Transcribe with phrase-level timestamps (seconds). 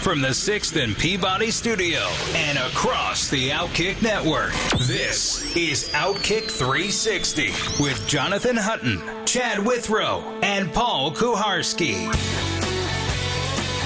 [0.00, 2.00] from the 6th and Peabody studio
[2.34, 4.52] and across the Outkick network,
[4.86, 7.48] this is Outkick 360
[7.82, 12.06] with Jonathan Hutton, Chad Withrow, and Paul Kuharsky.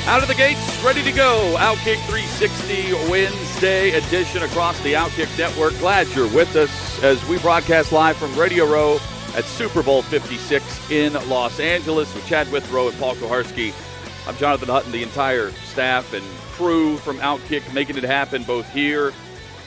[0.06, 1.56] Out of the gates, ready to go.
[1.58, 5.76] Outkick 360 Wednesday edition across the Outkick network.
[5.78, 8.98] Glad you're with us as we broadcast live from Radio Row
[9.34, 13.72] at Super Bowl 56 in Los Angeles with Chad Withrow and Paul Kuharsky.
[14.26, 19.12] I'm Jonathan Hutton, the entire staff and crew from Outkick making it happen both here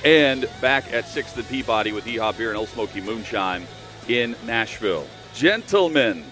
[0.04, 3.68] and back at 6th and Peabody with Yeehaw Beer and Ole Smoky Moonshine
[4.08, 5.06] in Nashville.
[5.36, 6.24] Gentlemen,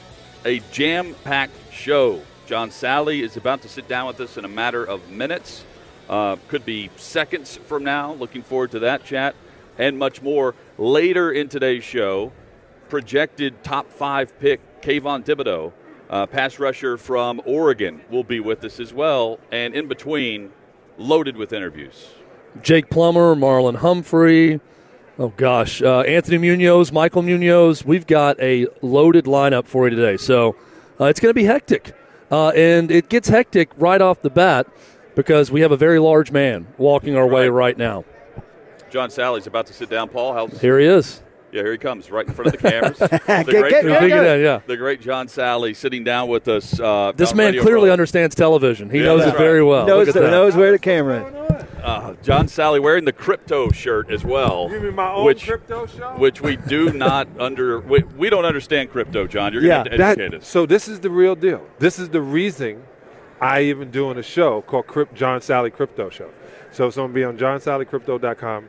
[0.44, 2.20] a jam packed show.
[2.48, 5.64] John Salley is about to sit down with us in a matter of minutes.
[6.10, 8.14] Uh, could be seconds from now.
[8.14, 9.36] Looking forward to that chat
[9.78, 12.32] and much more later in today's show.
[12.89, 15.73] Projected top five pick, Kayvon Thibodeaux
[16.09, 20.52] uh, pass rusher from Oregon will be with us as well, and in between,
[20.98, 22.09] loaded with interviews.
[22.61, 24.59] Jake Plummer, Marlon Humphrey.
[25.17, 27.86] Oh gosh, uh, Anthony Munoz, Michael Munoz.
[27.86, 30.56] We've got a loaded lineup for you today, so
[31.00, 31.95] uh, it's going to be hectic,
[32.31, 34.67] uh, and it gets hectic right off the bat
[35.16, 37.31] because we have a very large man walking our right.
[37.31, 38.03] way right now.
[38.89, 40.09] John Salley's about to sit down.
[40.09, 41.22] Paul, how's here he is.
[41.56, 42.98] Yeah, here he comes, right in front of the cameras.
[43.00, 44.39] the, get, great, get, get, get.
[44.42, 44.59] yeah.
[44.67, 46.78] the great John Salley sitting down with us.
[46.78, 48.89] Uh, this man clearly understands television.
[48.89, 49.38] He yeah, knows it right.
[49.38, 49.88] very well.
[49.88, 51.33] Knows, the, knows where the camera is.
[51.81, 54.67] Uh, John Salley wearing the crypto shirt as well.
[54.70, 56.17] You mean my own which, crypto show?
[56.17, 57.80] Which we do not under.
[57.80, 59.54] We, we, don't understand crypto, John.
[59.54, 60.48] You're yeah, going to educate that, us.
[60.48, 61.66] So this is the real deal.
[61.80, 62.83] This is the reason
[63.39, 66.32] I even doing a show called Crypt, John Salley Crypto Show.
[66.73, 68.67] So it's going to be on johnsalleycrypto.com.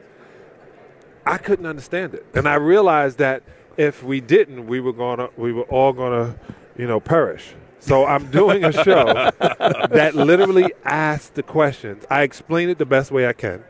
[1.26, 3.42] I couldn't understand it, and I realized that–
[3.76, 6.36] if we didn't, we were gonna we were all gonna,
[6.76, 7.54] you know, perish.
[7.78, 9.04] So I'm doing a show
[9.38, 12.04] that literally asks the questions.
[12.10, 13.62] I explain it the best way I can,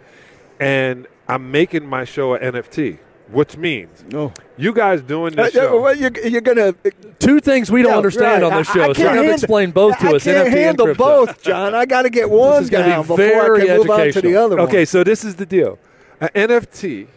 [0.59, 2.99] and I'm making my show an NFT.
[3.29, 4.33] Which means oh.
[4.57, 5.81] you guys doing this uh, show.
[5.81, 6.77] Well, you're, you're going to
[7.19, 8.53] two things we don't yeah, understand right.
[8.53, 8.83] on this show.
[8.83, 10.23] I, I so you have to explain both to I us.
[10.29, 11.75] I can't NFT handle both, John.
[11.75, 14.61] I got to get one down before I can move on to the other.
[14.61, 14.87] Okay, one.
[14.87, 15.77] so this is the deal.
[16.21, 17.09] An NFT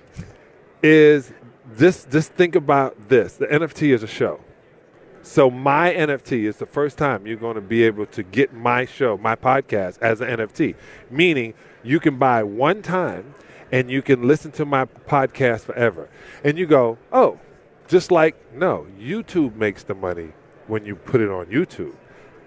[0.82, 1.32] is
[1.66, 3.34] this just think about this.
[3.34, 4.40] The NFT is a show.
[5.22, 8.86] So my NFT is the first time you're going to be able to get my
[8.86, 10.76] show, my podcast as an NFT.
[11.12, 11.54] Meaning
[11.84, 13.36] you can buy one time
[13.72, 16.10] and you can listen to my podcast forever.
[16.44, 17.40] And you go, "Oh,
[17.88, 20.34] just like no, YouTube makes the money
[20.68, 21.96] when you put it on YouTube.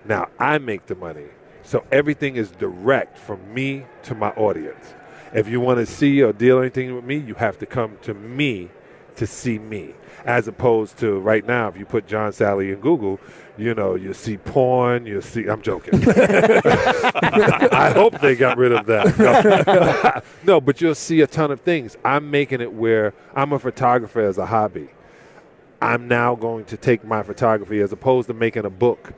[0.04, 1.26] Now I make the money.
[1.62, 4.94] So everything is direct from me to my audience.
[5.32, 8.14] If you want to see or deal anything with me, you have to come to
[8.14, 8.68] me
[9.16, 9.94] to see me.
[10.24, 13.18] As opposed to right now, if you put John Salley in Google,
[13.58, 15.48] you know, you see porn, you see.
[15.48, 15.94] I'm joking.
[16.08, 19.18] I hope they got rid of that.
[19.18, 20.22] No.
[20.54, 21.96] no, but you'll see a ton of things.
[22.04, 24.90] I'm making it where I'm a photographer as a hobby.
[25.80, 29.12] I'm now going to take my photography as opposed to making a book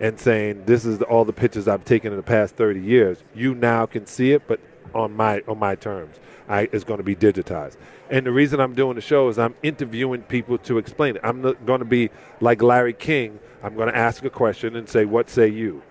[0.00, 3.22] and saying this is the, all the pictures I've taken in the past 30 years.
[3.34, 4.58] You now can see it, but
[4.96, 6.16] on my on my terms.
[6.48, 7.76] I, it's going to be digitized.
[8.08, 11.22] And the reason I'm doing the show is I'm interviewing people to explain it.
[11.24, 13.40] I'm not going to be like Larry King.
[13.64, 15.82] I'm going to ask a question and say, "What say you?"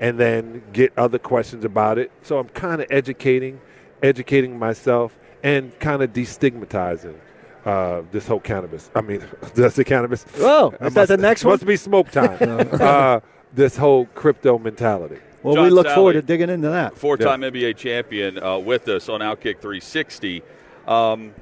[0.00, 2.10] and then get other questions about it.
[2.22, 3.60] So I'm kind of educating,
[4.02, 7.16] educating myself, and kind of destigmatizing
[7.64, 8.90] uh, this whole cannabis.
[8.94, 9.24] I mean,
[9.54, 10.24] that's the cannabis.
[10.38, 11.52] Oh, is that the next one?
[11.52, 12.38] Must be smoke time.
[12.72, 13.20] uh,
[13.52, 15.18] this whole crypto mentality.
[15.44, 16.96] Well, John we look Salley, forward to digging into that.
[16.96, 17.50] Four-time yeah.
[17.50, 20.42] NBA champion uh, with us on Outkick 360.
[20.88, 21.34] Um,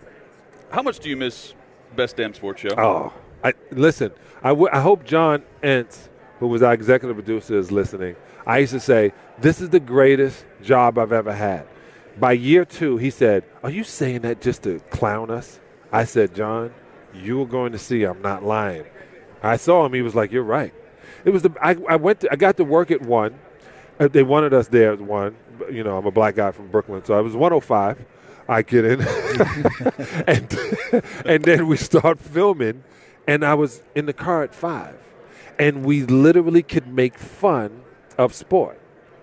[0.70, 1.54] how much do you miss
[1.94, 2.74] Best Damn Sports Show?
[2.76, 3.12] Oh,
[3.44, 4.10] I, listen.
[4.42, 6.08] I, w- I hope John Entz,
[6.40, 8.16] who was our executive producer, is listening.
[8.44, 11.68] I used to say, "This is the greatest job I've ever had."
[12.18, 15.60] By year two, he said, "Are you saying that just to clown us?"
[15.92, 16.74] I said, "John,
[17.14, 18.02] you are going to see.
[18.02, 18.84] I'm not lying."
[19.44, 19.92] I saw him.
[19.92, 20.74] He was like, "You're right."
[21.24, 22.20] It was the I, I went.
[22.20, 23.38] To, I got to work at one
[24.02, 25.36] Uh, they wanted us there at one.
[25.70, 28.04] You know, I'm a black guy from Brooklyn, so I was 105.
[28.48, 29.00] I get in,
[30.26, 30.58] and
[31.24, 32.82] and then we start filming,
[33.28, 34.98] and I was in the car at five,
[35.58, 37.82] and we literally could make fun
[38.18, 38.80] of sport,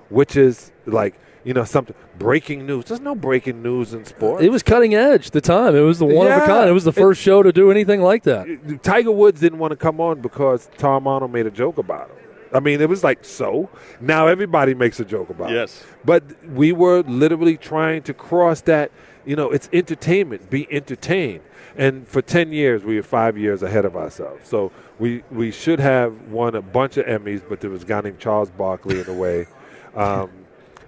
[0.08, 2.86] which is like you know, something breaking news.
[2.86, 4.44] There's no breaking news in sports.
[4.44, 5.76] It was cutting edge at the time.
[5.76, 6.70] It was the one yeah, of a kind.
[6.70, 8.80] It was the first it, show to do anything like that.
[8.84, 12.18] Tiger Woods didn't want to come on because Tom Arnold made a joke about him.
[12.54, 13.70] I mean, it was like so.
[14.00, 15.82] Now everybody makes a joke about yes.
[15.82, 15.86] it.
[15.86, 15.96] Yes.
[16.06, 18.92] But we were literally trying to cross that.
[19.26, 20.50] You know, it's entertainment.
[20.50, 21.42] Be entertained.
[21.78, 24.48] And for ten years, we were five years ahead of ourselves.
[24.48, 28.02] So we we should have won a bunch of Emmys, but there was a guy
[28.02, 29.48] named Charles Barkley in the way.
[29.96, 30.30] Um,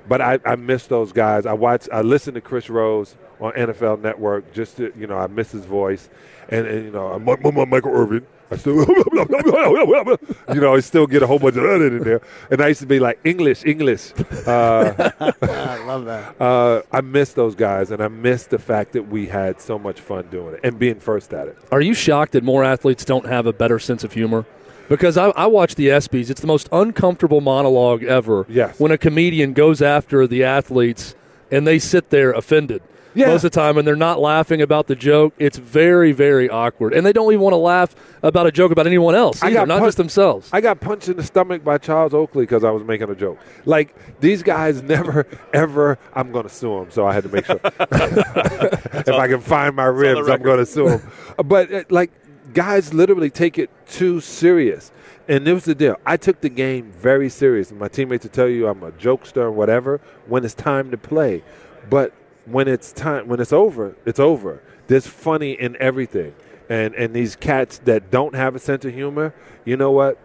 [0.08, 1.46] but I, I miss those guys.
[1.46, 1.88] I watch.
[1.92, 4.54] I listen to Chris Rose on NFL Network.
[4.54, 6.10] Just to, you know, I miss his voice,
[6.50, 8.26] and, and you know, I'm, I'm Michael Irvin.
[8.52, 8.76] I still,
[10.54, 12.22] you know, I still get a whole bunch of that in there.
[12.50, 14.12] And I used to be like English, English.
[14.46, 15.12] Uh,
[15.42, 16.36] I love that.
[16.52, 20.00] Uh, I miss those guys, and I miss the fact that we had so much
[20.00, 21.58] fun doing it and being first at it.
[21.72, 24.46] Are you shocked that more athletes don't have a better sense of humor?
[24.90, 26.30] Because I, I watch the ESPYS.
[26.30, 28.46] It's the most uncomfortable monologue ever.
[28.50, 28.80] Yes.
[28.80, 31.16] When a comedian goes after the athletes
[31.52, 32.82] and they sit there offended.
[33.14, 33.28] Yeah.
[33.28, 36.94] Most of the time, and they're not laughing about the joke, it's very, very awkward.
[36.94, 39.82] And they don't even want to laugh about a joke about anyone else, either, not
[39.82, 40.50] just themselves.
[40.54, 43.40] I got punched in the stomach by Charles Oakley because I was making a joke.
[43.66, 47.46] Like, these guys never, ever, I'm going to sue them, so I had to make
[47.46, 47.60] sure.
[47.64, 51.12] if I can find my ribs, I'm going to sue them.
[51.44, 52.12] But, uh, like,
[52.54, 54.92] guys literally take it too serious.
[55.28, 55.96] And this was the deal.
[56.06, 57.72] I took the game very serious.
[57.72, 61.44] My teammates will tell you I'm a jokester or whatever when it's time to play.
[61.90, 62.14] But
[62.46, 64.62] when it's time, when it's over, it's over.
[64.88, 66.34] There's funny in everything.
[66.70, 69.34] And and these cats that don't have a sense of humor,
[69.66, 70.18] you know what?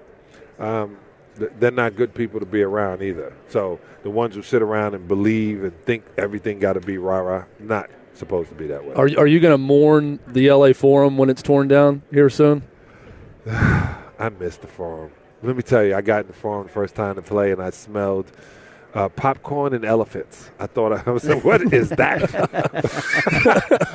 [0.59, 0.99] Um,
[1.35, 3.35] they're not good people to be around either.
[3.49, 7.19] So the ones who sit around and believe and think everything got to be rah
[7.19, 8.95] rah, not supposed to be that way.
[8.95, 12.63] Are, are you going to mourn the LA Forum when it's torn down here soon?
[13.47, 15.11] I miss the Forum.
[15.43, 17.63] Let me tell you, I got in the Forum the first time to play, and
[17.63, 18.33] I smelled
[18.97, 20.51] uh, popcorn and elephants.
[20.59, 22.35] I thought I was like, what is that?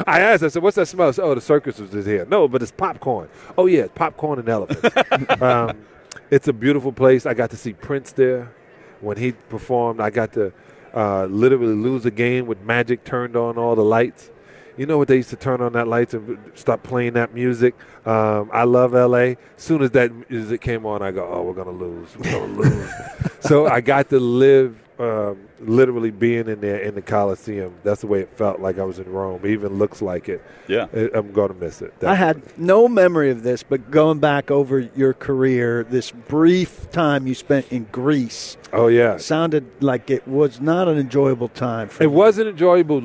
[0.07, 1.11] I asked, I said, what's that smell?
[1.11, 2.25] Said, oh, the circus was just here.
[2.25, 3.27] No, but it's popcorn.
[3.57, 4.95] Oh, yeah, popcorn and elephants.
[5.41, 5.83] um,
[6.29, 7.25] it's a beautiful place.
[7.25, 8.53] I got to see Prince there
[8.99, 9.99] when he performed.
[9.99, 10.53] I got to
[10.93, 14.29] uh, literally lose a game with Magic turned on all the lights.
[14.77, 17.75] You know what they used to turn on that lights and stop playing that music.
[18.05, 19.17] Um, I love LA.
[19.17, 22.17] As soon as that music came on, I go, "Oh, we're gonna lose.
[22.17, 22.89] We're gonna lose."
[23.41, 27.73] so I got to live um, literally being in there in the Coliseum.
[27.83, 29.41] That's the way it felt like I was in Rome.
[29.43, 30.43] It even looks like it.
[30.67, 31.91] Yeah, I'm going to miss it.
[31.99, 32.07] Definitely.
[32.07, 37.25] I had no memory of this, but going back over your career, this brief time
[37.25, 38.57] you spent in Greece.
[38.73, 41.89] Oh yeah, sounded like it was not an enjoyable time.
[41.99, 42.09] it you.
[42.11, 43.01] wasn't enjoyable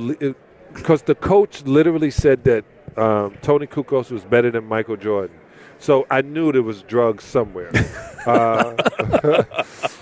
[0.75, 2.64] because the coach literally said that
[2.99, 5.37] um, Toni Kukoc was better than Michael Jordan.
[5.87, 7.71] So I knew there was drugs somewhere.
[8.27, 8.75] uh,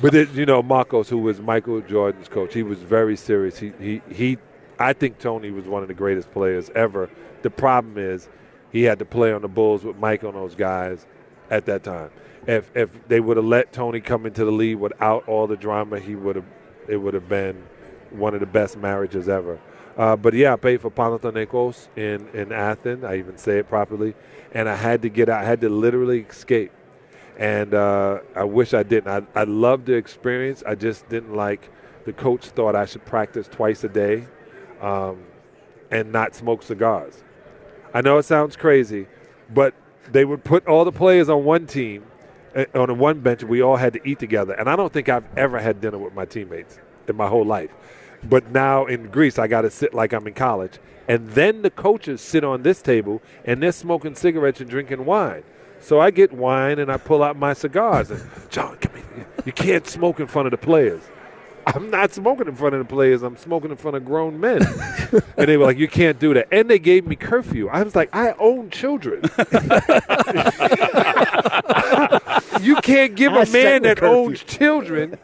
[0.00, 3.58] but it, you know, Marcos, who was Michael Jordan's coach, he was very serious.
[3.58, 4.38] He, he, he,
[4.78, 7.10] I think Tony was one of the greatest players ever.
[7.42, 8.30] The problem is,
[8.72, 11.04] he had to play on the Bulls with Mike on those guys
[11.50, 12.08] at that time.
[12.46, 16.00] If if they would have let Tony come into the league without all the drama,
[16.00, 16.46] he would have.
[16.88, 17.62] It would have been
[18.10, 19.60] one of the best marriages ever.
[19.96, 23.04] Uh, but yeah, I played for Panathinaikos in in Athens.
[23.04, 24.14] I even say it properly
[24.54, 25.42] and I had to get out.
[25.42, 26.72] I had to literally escape.
[27.36, 29.08] And uh, I wish I didn't.
[29.34, 30.62] I, I loved the experience.
[30.64, 31.68] I just didn't like
[32.04, 34.24] the coach thought I should practice twice a day
[34.80, 35.24] um,
[35.90, 37.24] and not smoke cigars.
[37.92, 39.08] I know it sounds crazy,
[39.52, 39.74] but
[40.12, 42.04] they would put all the players on one team,
[42.54, 44.52] uh, on one bench, we all had to eat together.
[44.52, 46.78] And I don't think I've ever had dinner with my teammates
[47.08, 47.70] in my whole life.
[48.28, 50.78] But now in Greece, I got to sit like I'm in college.
[51.08, 55.42] And then the coaches sit on this table and they're smoking cigarettes and drinking wine.
[55.80, 58.10] So I get wine and I pull out my cigars.
[58.10, 59.26] And John, come here.
[59.44, 61.02] You can't smoke in front of the players.
[61.66, 63.22] I'm not smoking in front of the players.
[63.22, 64.62] I'm smoking in front of grown men.
[65.36, 66.48] and they were like, you can't do that.
[66.52, 67.68] And they gave me curfew.
[67.68, 69.22] I was like, I own children.
[72.62, 74.16] you can't give I a man that curfew.
[74.16, 75.18] owns children.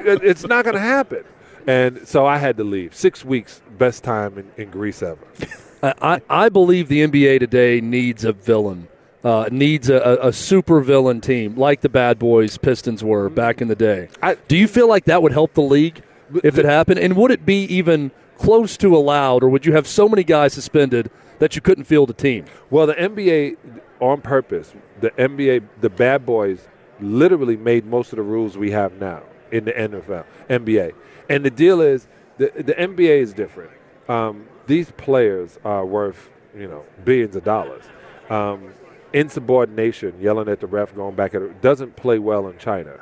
[0.00, 1.24] It's not going to happen.
[1.68, 2.94] And so I had to leave.
[2.94, 5.20] Six weeks, best time in, in Greece ever.
[5.82, 8.88] I, I believe the NBA today needs a villain.
[9.22, 13.34] Uh, needs a, a, super villain team like the Bad Boys Pistons were mm-hmm.
[13.34, 14.08] back in the day.
[14.22, 16.02] I, Do you feel like that would help the league
[16.42, 17.00] if the, it happened?
[17.00, 20.54] And would it be even close to allowed, or would you have so many guys
[20.54, 21.10] suspended
[21.40, 22.46] that you couldn't field a team?
[22.70, 23.56] Well, the NBA,
[24.00, 26.66] on purpose, the NBA, the Bad Boys,
[27.00, 30.94] literally made most of the rules we have now in the NFL, NBA.
[31.28, 32.06] And the deal is,
[32.38, 33.70] the, the NBA is different.
[34.08, 37.84] Um, these players are worth, you know, billions of dollars.
[38.30, 38.72] Um,
[39.12, 43.00] insubordination, yelling at the ref, going back at it, doesn't play well in China.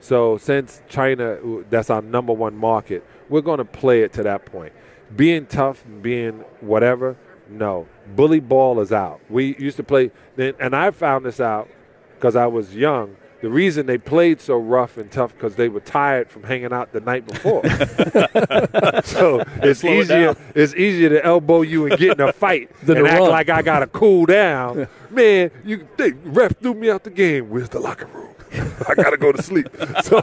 [0.00, 1.38] So since China,
[1.70, 4.72] that's our number one market, we're going to play it to that point.
[5.16, 7.16] Being tough, being whatever,
[7.48, 7.86] no.
[8.16, 9.20] Bully ball is out.
[9.30, 11.68] We used to play, and I found this out
[12.14, 13.16] because I was young.
[13.42, 16.92] The reason they played so rough and tough because they were tired from hanging out
[16.92, 17.62] the night before.
[19.04, 20.34] so it's it easier.
[20.34, 20.36] down.
[20.54, 23.30] it's easier to elbow you and get in a fight Than and to act run.
[23.30, 24.86] like I gotta cool down.
[25.10, 27.50] Man, you they, ref threw me out the game.
[27.50, 28.28] Where's the locker room?
[28.88, 29.66] I gotta go to sleep.
[30.04, 30.22] So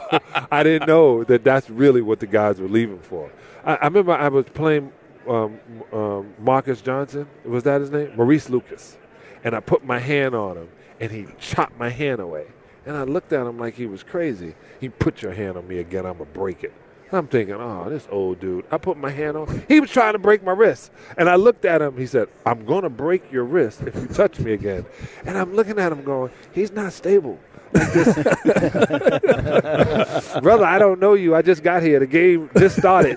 [0.50, 3.30] I didn't know that that's really what the guys were leaving for.
[3.64, 4.92] I, I remember I was playing
[5.28, 5.60] um,
[5.92, 7.26] um, Marcus Johnson.
[7.44, 8.16] Was that his name?
[8.16, 8.96] Maurice Lucas.
[9.44, 10.68] And I put my hand on him,
[11.00, 12.46] and he chopped my hand away.
[12.90, 14.56] And I looked at him like he was crazy.
[14.80, 16.04] He put your hand on me again.
[16.04, 16.72] I'm gonna break it.
[17.12, 18.64] I'm thinking, oh, this old dude.
[18.68, 19.62] I put my hand on.
[19.68, 21.96] He was trying to break my wrist, and I looked at him.
[21.96, 24.86] He said, "I'm gonna break your wrist if you touch me again."
[25.24, 27.38] And I'm looking at him, going, "He's not stable."
[27.72, 27.94] Brother,
[30.64, 31.36] I don't know you.
[31.36, 32.00] I just got here.
[32.00, 33.16] The game just started.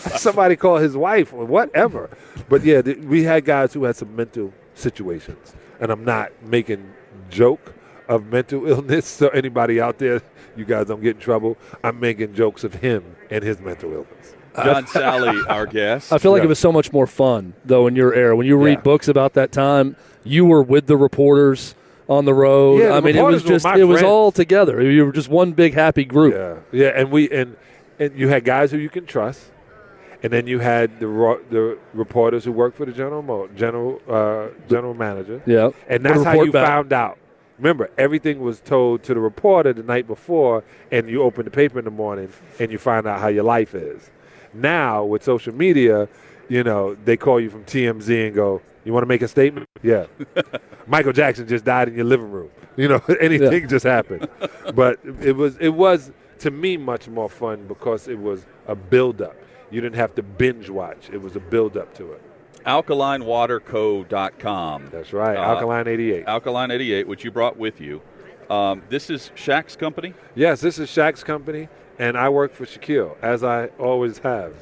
[0.18, 2.10] Somebody called his wife or whatever.
[2.48, 6.92] But yeah, we had guys who had some mental situations, and I'm not making
[7.30, 7.75] joke
[8.08, 9.06] of mental illness.
[9.06, 10.22] So anybody out there,
[10.56, 11.56] you guys don't get in trouble.
[11.84, 14.34] I'm making jokes of him and his mental illness.
[14.56, 16.12] John Salley, our guest.
[16.12, 16.46] I feel like Yeah.
[16.46, 18.34] it was so much more fun though in your era.
[18.36, 18.82] When you read Yeah.
[18.82, 21.74] books about that time, you were with the reporters
[22.08, 22.80] on the road.
[22.80, 24.80] Yeah, the I mean, it was just my it was all together.
[24.80, 26.34] You were just one big happy group.
[26.34, 27.56] Yeah, yeah, and we and
[27.98, 29.42] and you had guys who you can trust,
[30.22, 31.06] and then you had the
[31.50, 35.42] the reporters who worked for the general mo- general uh, general manager.
[35.46, 35.70] Yeah.
[35.88, 36.66] and that's how you back.
[36.66, 37.18] found out.
[37.58, 41.78] Remember, everything was told to the reporter the night before, and you open the paper
[41.78, 44.10] in the morning and you find out how your life is.
[44.52, 46.08] Now with social media,
[46.48, 49.68] you know they call you from TMZ and go, "You want to make a statement?"
[49.82, 50.06] Yeah.
[50.86, 52.50] Michael Jackson just died in your living room.
[52.76, 54.28] You know, anything just happened.
[54.74, 59.22] But it was it was to me much more fun because it was a build
[59.22, 59.36] up.
[59.70, 61.10] You didn't have to binge watch.
[61.12, 62.22] It was a build up to it.
[62.66, 64.88] AlkalineWaterCo.com.
[64.90, 65.36] That's right.
[65.36, 66.24] Uh, Alkaline 88.
[66.26, 68.02] Alkaline 88, which you brought with you.
[68.50, 70.14] Um, this is Shaq's company.
[70.34, 71.68] Yes, this is Shaq's company,
[71.98, 74.52] and I work for Shaquille, as I always have.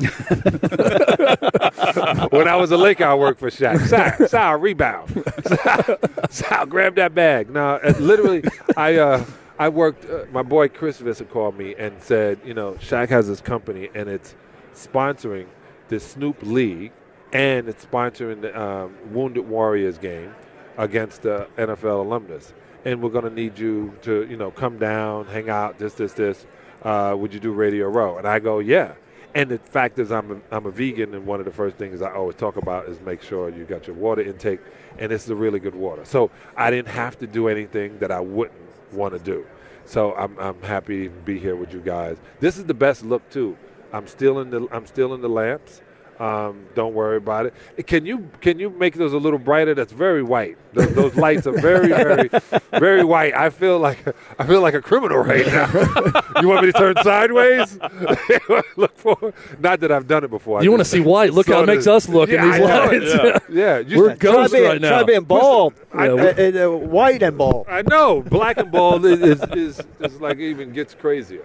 [2.33, 3.87] when I was a Laker, I worked for Shaq.
[3.87, 5.23] Sal, Sal rebound.
[5.45, 5.99] Sal,
[6.31, 7.51] Sal, grab that bag.
[7.51, 8.43] Now, uh, literally,
[8.77, 9.25] I uh,
[9.59, 10.09] I worked.
[10.09, 13.89] Uh, my boy Chris Visser called me and said, you know, Shaq has this company,
[13.95, 14.35] and it's
[14.75, 15.47] sponsoring
[15.89, 16.93] the Snoop League,
[17.35, 20.35] and it's sponsoring the um, Wounded Warriors game
[20.79, 22.55] against the NFL alumnus.
[22.85, 26.13] And we're going to need you to, you know, come down, hang out, this, this,
[26.13, 26.47] this.
[26.83, 28.19] Uh, would you do Radio Row?
[28.19, 28.95] And I go, yeah.
[29.35, 32.03] And the fact is, I'm a, I'm a vegan, and one of the first things
[32.03, 34.61] I always talk about is make sure you got your water intake,
[34.99, 36.05] and this is a really good water.
[36.05, 38.61] So I didn't have to do anything that I wouldn't
[38.93, 39.45] want to do.
[39.87, 42.19] So I'm, I'm happy to be here with you guys.
[42.39, 43.57] This is the best look too.
[43.93, 45.81] I'm still in the I'm still in the lamps.
[46.21, 47.87] Um, don't worry about it.
[47.89, 49.75] Can you can you make those a little brighter?
[49.75, 50.57] That's very white.
[50.73, 52.31] Those, those lights are very very
[52.79, 53.35] very white.
[53.35, 53.99] I feel like
[54.39, 55.71] I feel like a criminal right now.
[56.41, 57.79] you want me to turn sideways?
[58.77, 59.35] look for.
[59.59, 60.63] Not that I've done it before.
[60.63, 61.33] You want to see white?
[61.33, 63.15] Look how it makes us look Yeah, in these I lights.
[63.15, 63.39] Yeah.
[63.65, 64.91] Yeah, you We're ghosts being, right now.
[64.91, 67.67] try being bald, I- uh, uh, white and bald.
[67.69, 71.43] I know black and bald is, is, is, is like even gets crazier.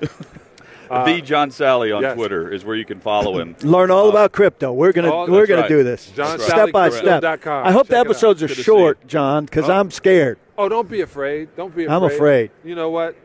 [0.90, 2.16] The John Salley on yes.
[2.16, 3.56] Twitter is where you can follow him.
[3.64, 4.74] Learn all about crypto.
[4.74, 5.70] We're gonna all- we're gonna right.
[5.70, 7.42] do this John step Salley by step.
[7.42, 7.66] com.
[7.66, 8.06] I hope the Check out.
[8.08, 10.40] episodes are Good short, John, because I'm scared.
[10.58, 11.56] Oh, don't be afraid.
[11.56, 11.96] Don't be afraid.
[11.96, 12.52] I'm afraid.
[12.66, 13.16] You know what?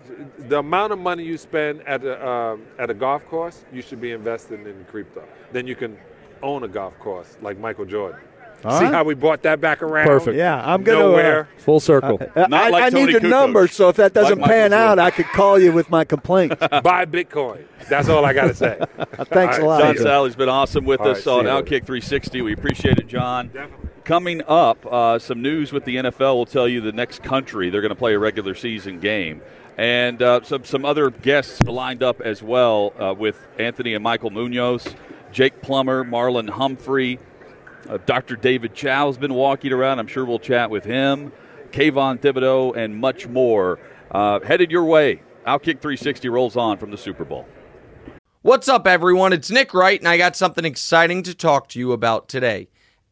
[0.49, 4.01] The amount of money you spend at a um, at a golf course, you should
[4.01, 5.25] be investing in crypto.
[5.51, 5.97] Then you can
[6.43, 8.21] own a golf course like Michael Jordan.
[8.65, 8.95] All See right.
[8.95, 10.07] how we brought that back around?
[10.07, 10.37] Perfect.
[10.37, 11.11] Yeah, I'm gonna.
[11.11, 12.19] uh, Full circle.
[12.21, 13.31] Uh, Not I, like I Tony need your Kukoc.
[13.31, 16.59] number, so if that doesn't Like pan out, I could call you with my complaint.
[16.59, 17.65] Buy Bitcoin.
[17.89, 18.79] That's all I got to say.
[19.27, 19.81] Thanks a lot.
[19.97, 20.05] John.
[20.05, 21.61] Salley's been awesome with All us right, on see ya.
[21.61, 22.43] Outkick 360.
[22.43, 23.49] We appreciate it, John.
[23.49, 23.89] Definitely.
[24.05, 27.81] Coming up, uh, some news with the NFL will tell you the next country they're
[27.81, 29.41] going to play a regular season game.
[29.77, 34.31] And uh, some, some other guests lined up as well uh, with Anthony and Michael
[34.31, 34.87] Munoz,
[35.33, 37.19] Jake Plummer, Marlon Humphrey,
[37.89, 38.37] uh, Dr.
[38.37, 39.99] David Chao has been walking around.
[39.99, 41.33] I'm sure we'll chat with him,
[41.71, 43.79] Kayvon Thibodeaux, and much more.
[44.11, 45.23] Uh, headed your way.
[45.47, 47.47] Outkick 360 rolls on from the Super Bowl.
[48.43, 49.33] What's up, everyone?
[49.33, 52.69] It's Nick Wright, and I got something exciting to talk to you about today.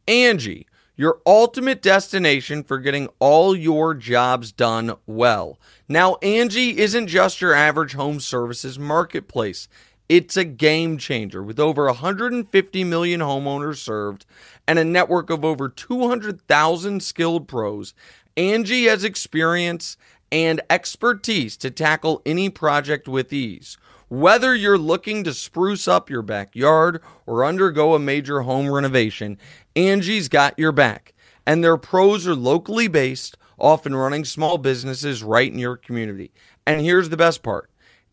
[0.07, 5.59] Angie, your ultimate destination for getting all your jobs done well.
[5.89, 9.67] Now, Angie isn't just your average home services marketplace.
[10.07, 14.25] It's a game changer with over 150 million homeowners served
[14.67, 17.93] and a network of over 200,000 skilled pros.
[18.37, 19.97] Angie has experience
[20.31, 23.77] and expertise to tackle any project with ease.
[24.09, 29.37] Whether you're looking to spruce up your backyard or undergo a major home renovation,
[29.75, 31.13] Angie's got your back.
[31.45, 36.31] And their pros are locally based, often running small businesses right in your community.
[36.65, 37.69] And here's the best part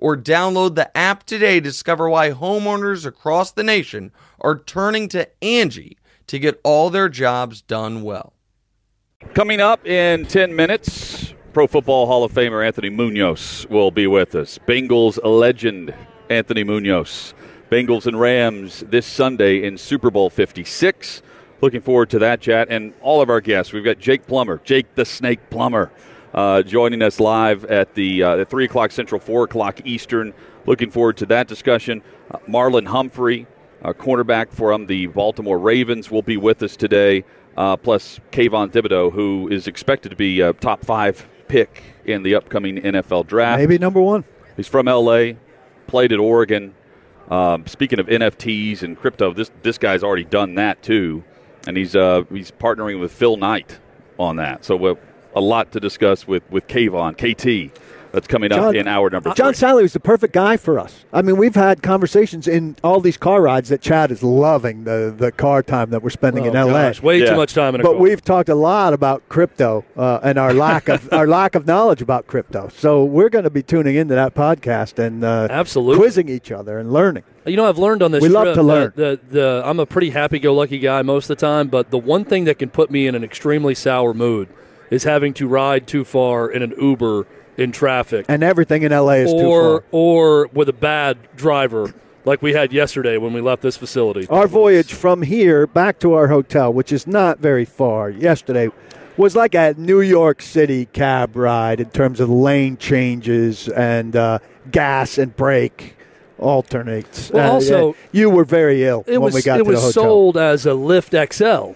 [0.00, 5.28] or download the app today to discover why homeowners across the nation are turning to
[5.44, 8.32] Angie to get all their jobs done well.
[9.34, 14.34] Coming up in 10 minutes, Pro Football Hall of Famer Anthony Munoz will be with
[14.34, 14.58] us.
[14.66, 15.94] Bengals legend
[16.28, 17.34] Anthony Munoz.
[17.70, 21.22] Bengals and Rams this Sunday in Super Bowl 56.
[21.60, 23.72] Looking forward to that chat and all of our guests.
[23.72, 25.92] We've got Jake Plummer, Jake the Snake Plummer,
[26.34, 30.32] uh, joining us live at the uh, 3 o'clock Central, 4 o'clock Eastern.
[30.66, 32.02] Looking forward to that discussion.
[32.30, 33.46] Uh, Marlon Humphrey,
[33.82, 37.24] a cornerback from the Baltimore Ravens, will be with us today.
[37.56, 42.36] Uh, plus Kayvon Thibodeaux, who is expected to be a top five pick in the
[42.36, 43.58] upcoming NFL draft.
[43.58, 44.24] Maybe number one.
[44.56, 45.32] He's from LA,
[45.86, 46.74] played at Oregon.
[47.28, 51.22] Um, speaking of NFTs and crypto, this this guy's already done that too,
[51.66, 53.78] and he's uh, he's partnering with Phil Knight
[54.18, 54.64] on that.
[54.64, 54.94] So uh,
[55.34, 57.76] a lot to discuss with with Kayvon KT.
[58.12, 59.32] That's coming up John- in hour number.
[59.34, 59.68] John three.
[59.68, 61.04] Salley was the perfect guy for us.
[61.12, 65.14] I mean, we've had conversations in all these car rides that Chad is loving the,
[65.16, 66.72] the car time that we're spending in Oh, LA.
[66.88, 67.30] gosh, way Yeah.
[67.30, 68.00] too much time in a but car.
[68.00, 72.02] we've talked a lot about crypto uh, and our lack of our lack of knowledge
[72.02, 72.68] about crypto.
[72.74, 75.98] So we're going to be tuning into that podcast and uh, Absolutely.
[76.02, 77.22] quizzing each other and learning.
[77.46, 78.22] You know, I've learned on this.
[78.22, 78.92] We love to learn.
[78.96, 82.24] that The, the, I'm a pretty happy-go-lucky guy most of the time, but the one
[82.24, 84.48] thing that can put me in an extremely sour mood
[84.90, 87.26] is having to ride too far in an Uber
[87.56, 89.84] in traffic, And everything in LA is too or far.
[89.92, 91.92] or with a bad driver,
[92.24, 94.26] like we had yesterday when we left this facility.
[94.28, 98.68] Our voyage from here back to our hotel, which is not very far, yesterday
[99.16, 104.38] was like a New York City cab ride in terms of lane changes and uh,
[104.70, 105.96] gas and brake
[106.38, 107.30] alternates.
[107.30, 109.70] Well, Uh, also- yeah, you were very ill it when was we got it to
[109.70, 109.82] the hotel.
[109.82, 111.72] It was sold as a Lyft XL,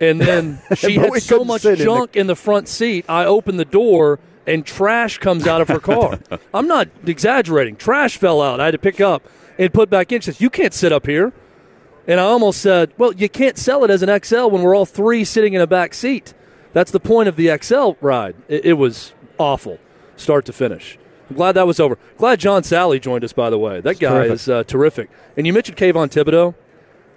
[0.00, 3.04] and then she had so much sit in the- junk in the front seat.
[3.08, 6.18] I opened the door and trash comes out of her car.
[6.54, 7.76] I'm not exaggerating.
[7.76, 8.60] Trash fell out.
[8.60, 9.22] I had to pick up
[9.58, 10.20] and put back in.
[10.20, 11.32] She says, "You can't sit up here."
[12.06, 14.86] And I almost said, "Well, you can't sell it as an XL when we're all
[14.86, 16.34] three sitting in a back seat.
[16.72, 19.78] That's the point of the XL ride." It, it was awful,
[20.16, 20.98] start to finish.
[21.28, 21.98] I'm glad that was over.
[22.18, 23.32] Glad John Salley joined us.
[23.32, 24.32] By the way, that guy terrific.
[24.32, 25.10] is uh, terrific.
[25.36, 26.54] And you mentioned Kayvon Thibodeaux.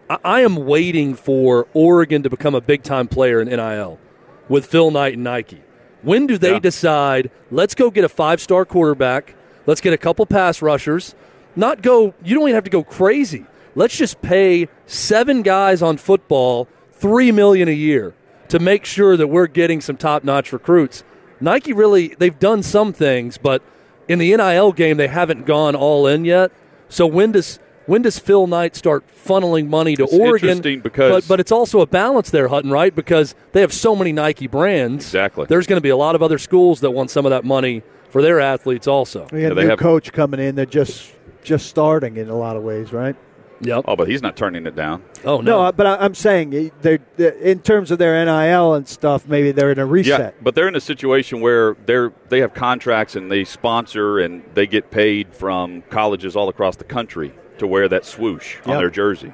[0.09, 3.99] I, I am waiting for Oregon to become a big time player in NIL
[4.47, 5.61] with Phil Knight and Nike.
[6.01, 6.59] When do they Yeah.
[6.59, 11.13] decide, let's go get a five star quarterback, let's get a couple pass rushers,
[11.55, 13.45] not go, you don't even have to go crazy.
[13.75, 18.13] Let's just pay seven guys on football three million a year
[18.49, 21.03] to make sure that we're getting some top notch recruits.
[21.39, 23.61] Nike really, they've done some things, but
[24.07, 26.51] in the NIL game, they haven't gone all in yet.
[26.89, 30.49] So when does when does Phil Knight start funneling money to It's Oregon?
[30.49, 32.95] interesting because- but, but it's also a balance there, Hutton, right?
[32.95, 35.05] Because they have so many Nike brands.
[35.05, 35.45] Exactly.
[35.49, 37.81] There's going to be a lot of other schools that want some of that money
[38.09, 39.27] for their athletes also.
[39.31, 40.55] We Yeah, a they new have- coach coming in.
[40.55, 41.11] They're just
[41.43, 43.15] just starting in a lot of ways, right?
[43.61, 43.85] Yep.
[43.87, 45.03] Oh, but he's not turning it down.
[45.25, 45.61] Oh No, no.
[45.63, 49.27] uh, but I, I'm saying eh, they're, they're- in terms of their NIL and stuff.
[49.27, 50.19] Maybe they're in a reset.
[50.19, 54.43] Yeah, but they're in a situation where they're they have contracts and they sponsor and
[54.53, 58.89] they get paid from colleges all across the country to wear that swoosh on their
[58.89, 59.33] jersey.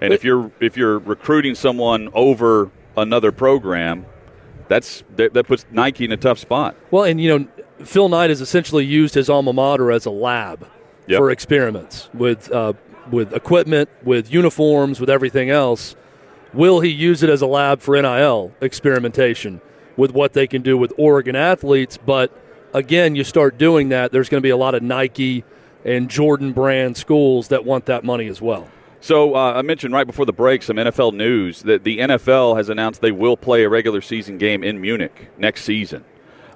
[0.00, 4.06] And if you're if you're recruiting someone over another program,
[4.68, 6.76] that's that, that puts Nike in a tough spot.
[6.90, 7.48] Well, and you know,
[7.84, 10.66] Phil Knight has essentially used his alma mater as a lab
[11.06, 11.18] Yep.
[11.18, 12.72] for experiments with uh,
[13.10, 15.96] with equipment, with uniforms, with everything else.
[16.54, 19.60] Will he use it as a lab for NIL experimentation
[19.96, 21.98] with what they can do with Oregon athletes?
[21.98, 22.32] But
[22.72, 25.44] again, you start doing that, there's going to be a lot of Nike
[25.84, 28.68] and Jordan brand schools that want that money as well.
[29.00, 32.70] So uh, I mentioned right before the break some NFL news that the NFL has
[32.70, 36.04] announced they will play a regular season game in Munich next season.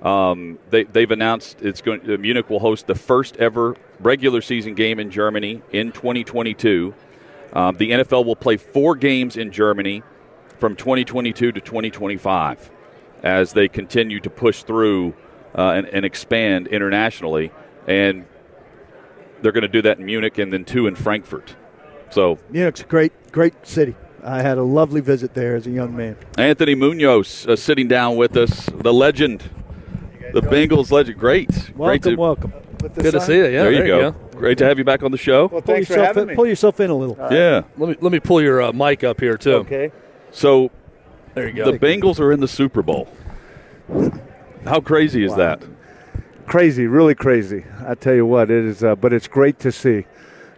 [0.00, 2.10] Um, they, they've announced it's going.
[2.10, 6.94] Uh, Munich will host the first ever regular season game in Germany in 2022.
[7.52, 10.02] Um, the NFL will play four games in Germany
[10.58, 12.70] from 2022 to 2025
[13.22, 15.14] as they continue to push through
[15.54, 17.50] uh, and, and expand internationally.
[17.86, 18.26] And
[19.42, 21.54] they're going to do that in Munich and then two in Frankfurt.
[22.10, 23.94] So Munich's a great, great city.
[24.22, 26.16] I had a lovely visit there as a young man.
[26.36, 29.48] Anthony Munoz uh, sitting down with us, the legend,
[30.32, 31.18] the Bengals legend.
[31.18, 32.52] Great, Welcome, great to, welcome.
[32.94, 33.44] Good to see you.
[33.44, 34.10] Yeah, there, you, go.
[34.36, 35.46] Great to have you back on the show.
[35.46, 37.16] Well, pull yourself in, Pull yourself in a little.
[37.30, 37.62] yeah.
[37.76, 39.54] Let me let me pull your uh, mic up here too.
[39.54, 39.90] Okay.
[40.30, 40.70] So
[41.34, 41.70] There you go.
[41.72, 43.08] the Bengals are in the Super Bowl.
[44.64, 45.62] How crazy is that?
[46.48, 47.64] Crazy, really crazy.
[47.86, 48.82] I tell you what, it is.
[48.82, 50.06] Uh, but it's great to see.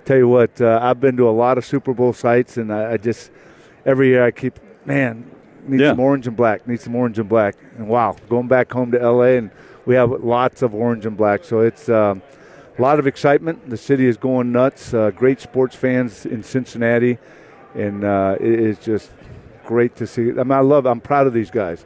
[0.04, 2.92] Tell you what, uh, I've been to a lot of Super Bowl sites, and I,
[2.92, 3.30] I just
[3.84, 5.30] every year I keep man
[5.66, 5.90] need Yeah.
[5.90, 9.00] some orange and black, need some orange and black, and wow, going back home to
[9.00, 9.36] L.A.
[9.36, 9.50] and
[9.84, 11.88] we have lots of orange and black, so it's.
[11.88, 12.22] Um,
[12.78, 13.68] a lot of excitement.
[13.68, 14.94] The city is going nuts.
[14.94, 17.18] Uh, great sports fans in Cincinnati,
[17.74, 19.10] and uh, it is just
[19.66, 20.30] great to see.
[20.30, 20.86] I mean, I love.
[20.86, 21.84] I'm proud of these guys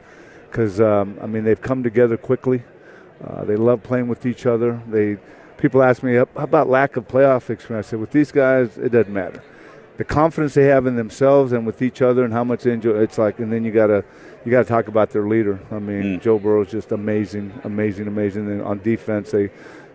[0.49, 2.63] because um, I mean they've come together quickly.
[3.23, 4.81] Uh, they love playing with each other.
[4.87, 5.17] They
[5.57, 7.87] people ask me how about lack of playoff experience.
[7.87, 9.41] I said with these guys, it doesn't matter.
[9.97, 12.99] The confidence they have in themselves and with each other, and how much they enjoy.
[12.99, 14.03] It's like, and then you gotta
[14.43, 15.59] you gotta talk about their leader.
[15.71, 18.49] I mean, Joe Burrow's just amazing, amazing, amazing.
[18.49, 19.49] And on defense, they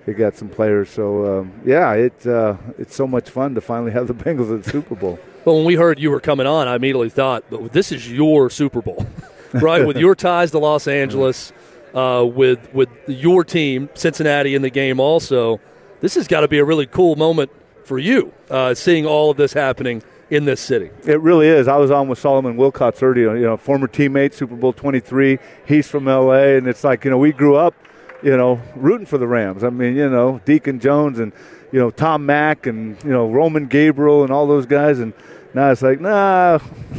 [0.07, 0.89] they got some players.
[0.91, 4.65] So um, yeah, it uh, it's so much fun to finally have the Bengals at
[4.65, 5.19] the Super Bowl.
[5.45, 8.51] Well, when we heard you were coming on, I immediately thought, but this is your
[8.51, 9.07] Super Bowl,
[9.55, 9.87] right?
[9.87, 11.53] with your ties to Los Angeles,
[11.95, 15.01] uh, with with your team, Cincinnati, in the game.
[15.01, 15.61] Also,
[16.01, 17.51] this has got to be a really cool moment
[17.85, 20.91] for you, uh, seeing all of this happening in this city.
[21.05, 21.69] It really is.
[21.69, 25.39] I was on with Solomon Wilcots earlier, you know, former teammate, Super Bowl 23.
[25.67, 27.75] He's from LA, and it's like, you know, we grew up,
[28.23, 29.65] you know, rooting for the Rams.
[29.65, 31.33] I mean, you know, Deacon Jones and,
[31.73, 35.01] you know, Tom Mack and, you know, Roman Gabriel and all those guys.
[35.01, 35.13] And
[35.53, 36.59] now it's like, nah,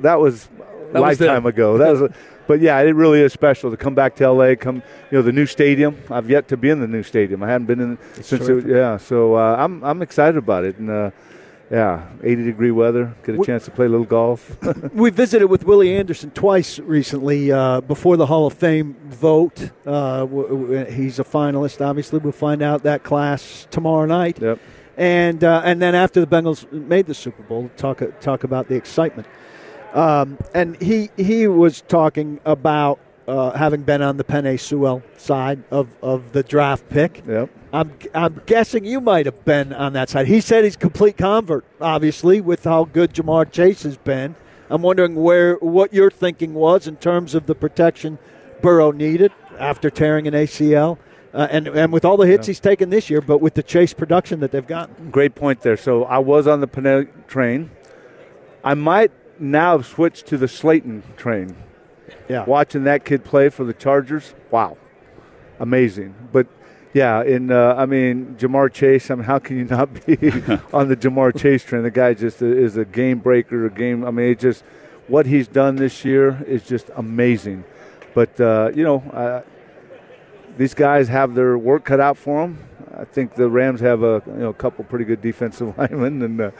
[0.00, 0.48] that was
[0.92, 1.46] That was lifetime them.
[1.46, 1.78] ago.
[1.78, 2.14] That was, a,
[2.46, 4.54] but yeah, it really is special to come back to LA.
[4.56, 5.96] Come, you know, the new stadium.
[6.10, 7.42] I've yet to be in the new stadium.
[7.42, 8.48] I haven't been in since.
[8.48, 10.76] It, yeah, so uh, I'm I'm excited about it.
[10.78, 11.10] And uh,
[11.70, 13.14] yeah, 80 degree weather.
[13.24, 14.56] Get a Wh- chance to play a little golf.
[14.92, 19.70] we visited with Willie Anderson twice recently uh, before the Hall of Fame vote.
[19.86, 21.80] Uh, w- w- he's a finalist.
[21.80, 24.40] Obviously, we'll find out that class tomorrow night.
[24.40, 24.58] Yep.
[24.96, 28.74] And uh, and then after the Bengals made the Super Bowl, talk talk about the
[28.74, 29.28] excitement.
[29.92, 35.62] Um, and he he was talking about uh, having been on the Penei Sewell side
[35.70, 37.22] of, of the draft pick.
[37.26, 37.50] Yep.
[37.72, 40.26] I'm I'm guessing you might have been on that side.
[40.26, 44.34] He said he's complete convert, obviously, with how good Ja'Marr Chase has been.
[44.68, 48.18] I'm wondering where what your thinking was in terms of the protection
[48.62, 50.98] Burrow needed after tearing an ACL,
[51.32, 53.94] uh, and and with all the hits he's taken this year, but with the Chase
[53.94, 55.10] production that they've gotten.
[55.10, 55.76] Great point there.
[55.76, 57.70] So I was on the Penei train.
[58.64, 61.56] I might now have switched to the Slater train.
[62.28, 62.44] Yeah.
[62.44, 64.76] Watching that kid play for the Chargers, wow,
[65.58, 66.14] amazing.
[66.32, 66.46] But
[66.92, 69.10] yeah, in uh, I mean Ja'Marr Chase.
[69.10, 70.14] I mean, how can you not be
[70.72, 71.82] on the Ja'Marr Chase train?
[71.82, 73.66] The guy just is a game breaker.
[73.66, 74.04] A game.
[74.04, 74.64] I mean, it just
[75.08, 77.64] what he's done this year is just amazing.
[78.14, 79.42] But uh, you know, uh,
[80.56, 82.58] these guys have their work cut out for them.
[82.96, 86.40] I think the Rams have a you know a couple pretty good defensive linemen, and
[86.40, 86.50] uh,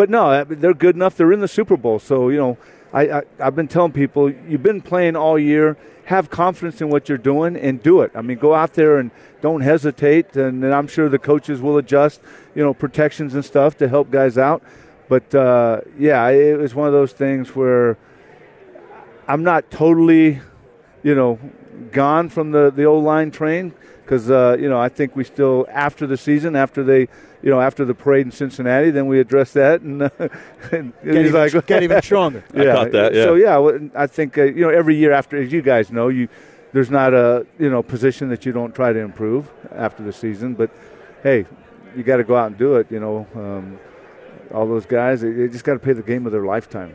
[0.00, 1.14] but no, they're good enough.
[1.14, 2.56] They're in the Super Bowl, so you know,
[2.90, 5.76] I, I I've been telling people you've been playing all year.
[6.06, 8.10] Have confidence in what you're doing and do it.
[8.14, 9.10] I mean, go out there and
[9.42, 10.34] don't hesitate.
[10.36, 12.22] And, then I'm sure the coaches will adjust,
[12.54, 14.62] you know, protections and stuff to help guys out.
[15.10, 17.98] But uh, yeah, it was one of those things where
[19.28, 20.40] I'm not totally,
[21.02, 21.38] you know,
[21.92, 25.66] gone from the the old line train because uh, you know I think we still
[25.70, 27.08] after the season after they
[27.42, 30.10] you know after the parade in Cincinnati then we address that and, uh,
[30.72, 32.44] and Get, he's even, get even stronger.
[32.54, 33.24] I caught that, yeah.
[33.24, 36.28] So yeah, I think uh, you know every year after, as you guys know, you
[36.72, 40.54] there's not a you know position that you don't try to improve after the season.
[40.54, 40.70] But
[41.22, 41.46] hey,
[41.96, 42.90] you got to go out and do it.
[42.90, 43.78] You know, um,
[44.54, 46.94] all those guys, they, they just got to play the game of their lifetime.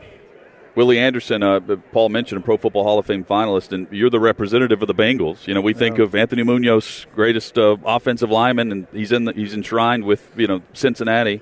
[0.75, 1.61] Willie Anderson, uh,
[1.93, 4.93] Paul mentioned, a Pro Football Hall of Fame finalist, and you're the representative of the
[4.93, 5.47] Bengals.
[5.47, 9.33] You know, we think of Anthony Munoz, greatest uh, offensive lineman, and he's in the,
[9.33, 11.41] he's enshrined with you know Cincinnati.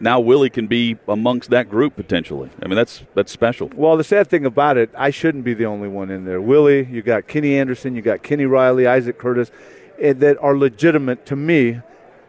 [0.00, 2.50] Now Willie can be amongst that group potentially.
[2.62, 3.70] I mean, that's that's special.
[3.74, 6.42] Well, the sad thing about it, I shouldn't be the only one in there.
[6.42, 9.50] Willie, you got Kenny Anderson, you got Kenny Riley, Isaac Curtis,
[9.98, 11.80] eh, that are legitimate to me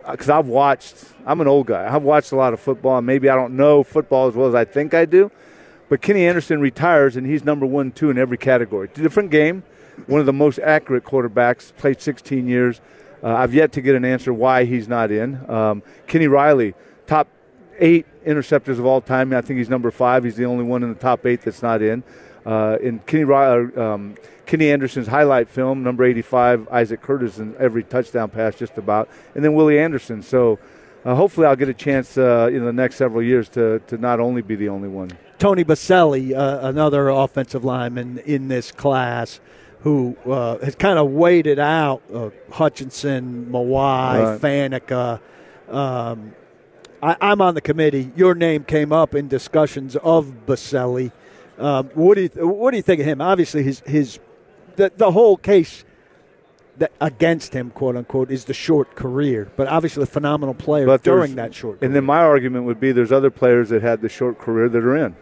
[0.10, 0.96] because I've watched.
[1.26, 1.94] I'm an old guy.
[1.94, 4.56] I've watched a lot of football, and maybe I don't know football as well as
[4.56, 5.32] I think I do.
[5.88, 8.90] But Kenny Anderson retires, and he's number one, two in every category.
[8.94, 9.64] Different game.
[10.08, 11.76] One of the most accurate quarterbacks.
[11.76, 12.82] Played 16 years.
[13.24, 15.50] Uh, I've yet to get an answer why he's not in.
[15.50, 16.74] Um, Kenny Riley,
[17.08, 17.28] top
[17.80, 19.34] eight interceptors of all time.
[19.34, 20.24] I think he's number five.
[20.24, 22.04] He's the only one in the top eight that's not in.
[22.46, 27.84] Uh, in Kenny uh, um, Kenny Anderson's highlight film, number 85, Isaac Curtis in every
[27.84, 30.22] touchdown pass just about, and then Willie Anderson.
[30.22, 30.60] So
[31.04, 34.20] uh, hopefully I'll get a chance uh, in the next several years to, to not
[34.20, 35.10] only be the only one.
[35.38, 39.40] Tony Boselli, uh, another offensive lineman in this class,
[39.82, 44.42] who uh, has kind of waited out uh, Hutchinson, Mawae, Right.
[44.42, 45.20] Faneca.
[45.70, 46.34] Um,
[47.04, 48.12] I, I'm on the committee.
[48.16, 51.12] Your name came up in discussions of Boselli.
[51.58, 53.22] Um, what do you What do you think of him?
[53.22, 54.20] Obviously, his his
[54.76, 55.86] the, the whole case
[56.78, 59.50] that against him, quote unquote, is the short career.
[59.56, 61.82] But obviously, a phenomenal player But during that short.
[61.82, 64.84] And then my argument would be there's other players that had the short career that
[64.84, 65.16] are in.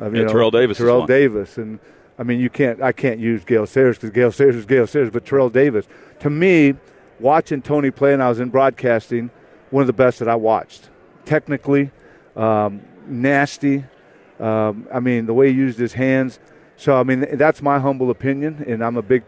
[0.00, 1.06] I mean, Yeah, Terrell Davis is Terrell.
[1.06, 1.78] Davis, and
[2.18, 2.80] I mean, you can't.
[2.82, 5.86] I can't use Gale Sayers because Gale Sayers is Gale Sayers, but Terrell Davis.
[6.20, 6.74] To me,
[7.20, 9.30] watching Tony play, and I was in broadcasting,
[9.70, 10.90] one of the best that I watched.
[11.24, 11.90] Technically,
[12.36, 13.84] um, nasty.
[14.40, 16.38] Um, I mean, the way he used his hands.
[16.76, 19.24] So I mean, that's my humble opinion, and I'm a big.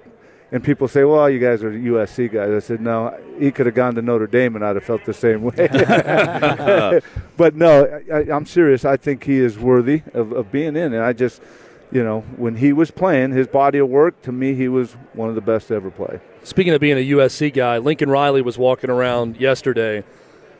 [0.54, 3.74] And people say, "Well, you guys are USC guys." I said, "No, he could have
[3.74, 5.66] gone to Notre Dame, and I'd have felt the same way."
[7.36, 8.84] but no, I, I'm serious.
[8.84, 11.42] I think he is worthy of, of being in, and I just,
[11.90, 15.28] you know, when he was playing, his body of work to me, he was one
[15.28, 16.20] of the best to ever play.
[16.44, 20.04] Speaking of being a USC guy, Lincoln Riley was walking around yesterday.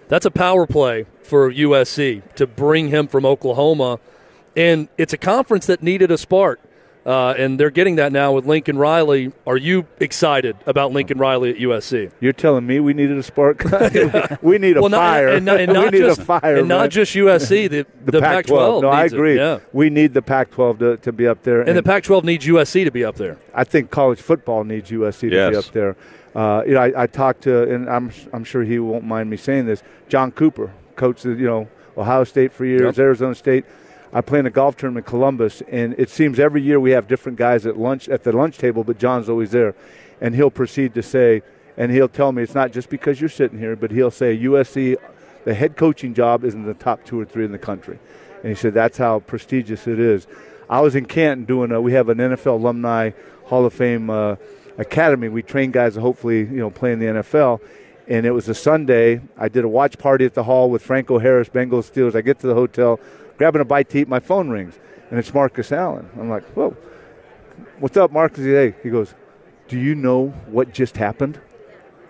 [0.08, 4.00] That's a power play for USC to bring him from Oklahoma.
[4.56, 6.58] And it's a conference that needed a spark.
[7.06, 9.30] Uh, and they're getting that now with Lincoln Riley.
[9.46, 12.10] Are you excited about Lincoln Riley at USC?
[12.18, 13.62] You're telling me we needed a spark?
[14.42, 15.28] we need a well, not, fire.
[15.28, 17.68] and, not, we not need just a fire, and not just USC.
[17.68, 18.82] The, the, the, Pac-12.
[18.82, 19.16] No, I needs it.
[19.16, 19.36] agree.
[19.36, 21.60] Yeah, We need the Pac-12 to, to be up there.
[21.60, 23.36] and the Pac-12 needs USC to be up there.
[23.54, 25.96] I think college football needs USC to be up there.
[26.34, 29.36] Uh, you know, I, I talked to, and I'm I'm sure he won't mind me
[29.36, 29.82] saying this.
[30.08, 32.98] John Cooper, coached, you know, Ohio State for years, Yep.
[32.98, 33.64] Arizona State.
[34.14, 37.08] I play in a golf tournament in Columbus, and it seems every year we have
[37.08, 39.74] different guys at lunch at the lunch table, but John's always there,
[40.20, 41.42] and he'll proceed to say,
[41.76, 44.96] and he'll tell me it's not just because you're sitting here, but he'll say USC,
[45.44, 47.98] the head coaching job is in the top two or three in the country,
[48.42, 50.28] and he said that's how prestigious it is.
[50.70, 53.10] I was in Canton doing a, we have an NFL alumni
[53.46, 54.36] Hall of Fame uh,
[54.78, 55.28] academy.
[55.28, 57.60] We train guys to hopefully you know play in the NFL.
[58.06, 59.22] And it was a Sunday.
[59.38, 62.14] I did a watch party at the hall with Franco Harris, Bengals Steelers.
[62.14, 63.00] I get to the hotel,
[63.38, 64.08] grabbing a bite to eat.
[64.08, 64.78] My phone rings,
[65.10, 66.08] and it's Marcus Allen.
[66.18, 66.76] I'm like, whoa,
[67.78, 68.44] what's up, Marcus?
[68.44, 69.14] Hey, he goes,
[69.68, 71.40] do you know what just happened?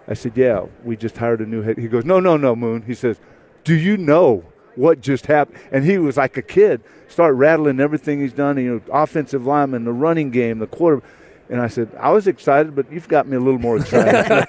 [0.06, 1.78] I said, yeah, we just hired a new head.
[1.78, 2.82] He goes, no, no, no, Moon.
[2.82, 3.18] He says,
[3.62, 5.58] do you know what just happened?
[5.72, 8.58] And he was like a kid, start rattling everything he's done.
[8.58, 11.02] You know, offensive lineman, the running game, the quarter.
[11.48, 14.46] And I said, I was excited, but you've got me a little more excited.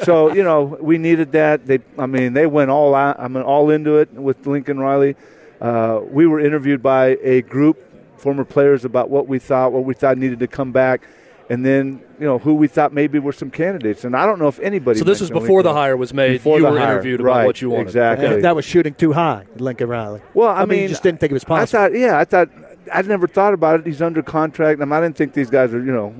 [0.04, 1.66] so you know, we needed that.
[1.66, 3.18] They, I mean, they went all out.
[3.18, 5.16] I mean, all into it with Lincoln Riley.
[5.62, 7.78] Uh, we were interviewed by a group,
[8.18, 11.06] former players, about what we thought, what we thought needed to come back,
[11.48, 14.04] and then you know who we thought maybe were some candidates.
[14.04, 14.98] And I don't know if anybody.
[14.98, 16.32] So this was mentioned before the hire was made.
[16.32, 17.86] Before you the were hire, interviewed right, about what you wanted.
[17.86, 18.26] Exactly.
[18.26, 20.20] And that was shooting too high, Lincoln Riley.
[20.34, 21.78] Well, I, I mean, you just didn't think it was possible.
[21.78, 22.00] I possible.
[22.00, 22.48] thought, yeah, I thought
[22.92, 23.86] I'd never thought about it.
[23.86, 24.80] He's under contract.
[24.80, 26.12] I, mean, I didn't think these guys are, you know,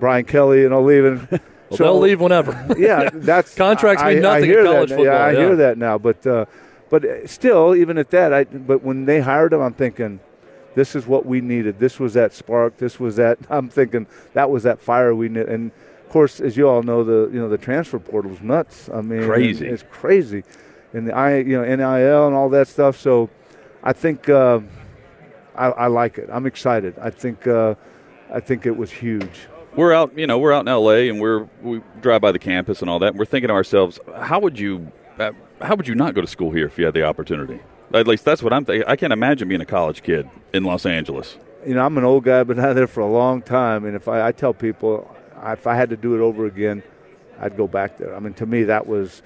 [0.00, 1.26] Brian Kelly and all leaving.
[1.70, 2.52] Well, they'll leave whenever.
[2.76, 5.38] yeah, that's Contracts I, mean I nothing in hear college that, football, Yeah, I yeah.
[5.38, 6.44] hear that now, but uh,
[6.92, 10.20] but uh, still, even at that, I but when they hired him, I'm thinking.
[10.74, 11.78] This is what we needed.
[11.78, 12.78] This was that spark.
[12.78, 13.38] This was that.
[13.50, 15.46] I'm thinking that was that fire we need.
[15.46, 15.70] And
[16.04, 18.88] of course, as you all know, the you know the transfer portal is nuts.
[18.92, 19.66] I mean, Crazy.
[19.66, 20.44] It's crazy,
[20.94, 22.98] and the I you know NIL and all that stuff.
[22.98, 23.28] So,
[23.82, 24.60] I think uh,
[25.54, 26.28] I, I like it.
[26.32, 26.94] I'm excited.
[26.98, 27.74] I think uh,
[28.32, 29.48] I think it was huge.
[29.76, 31.08] we're out, you know, we're out in L.A.
[31.10, 33.08] and we're we drive by the campus and all that.
[33.08, 36.26] And we're thinking to ourselves, how would you, uh, how would you not go to
[36.26, 37.60] school here if you had the opportunity?
[37.94, 38.88] At least that's what I'm thinking.
[38.88, 41.36] I can't imagine being a college kid in Los Angeles.
[41.66, 43.94] you know, I'm an old guy, I've been out there for a long time, and
[43.94, 46.82] if I, I tell people, if I had to do it over again,
[47.40, 48.14] I'd go back there.
[48.14, 49.22] I mean, to me, that was,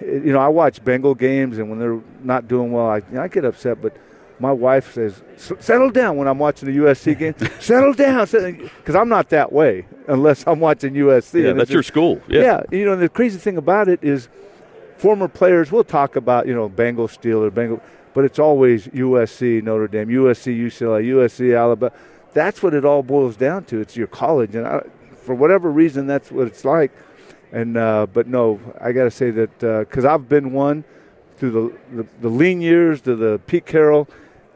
[0.00, 3.22] you know, I watch Bengal games, and when they're not doing well, I, you know,
[3.22, 3.96] I get upset, but
[4.40, 7.34] my wife says, "S- settle down when I'm watching the USC game.
[7.60, 11.42] settle down, because I'm not that way unless I'm watching USC.
[11.44, 12.20] Yeah, that's it's your school.
[12.28, 12.40] Yeah.
[12.42, 14.28] yeah, you know, and the crazy thing about it is
[14.96, 17.80] former players, we'll talk about, you know, Bengal Steeler, Bengal,
[18.14, 21.92] but it's always USC, Notre Dame, USC, UCLA, USC, Alabama.
[22.32, 23.80] That's what it all boils down to.
[23.80, 24.54] It's your college.
[24.54, 24.82] And I,
[25.16, 26.92] for whatever reason, that's what it's like.
[27.52, 30.84] And, uh, but no, I got to say that because I've been one
[31.36, 31.50] through
[31.92, 34.08] the, the, the lean years to the Pete Carroll,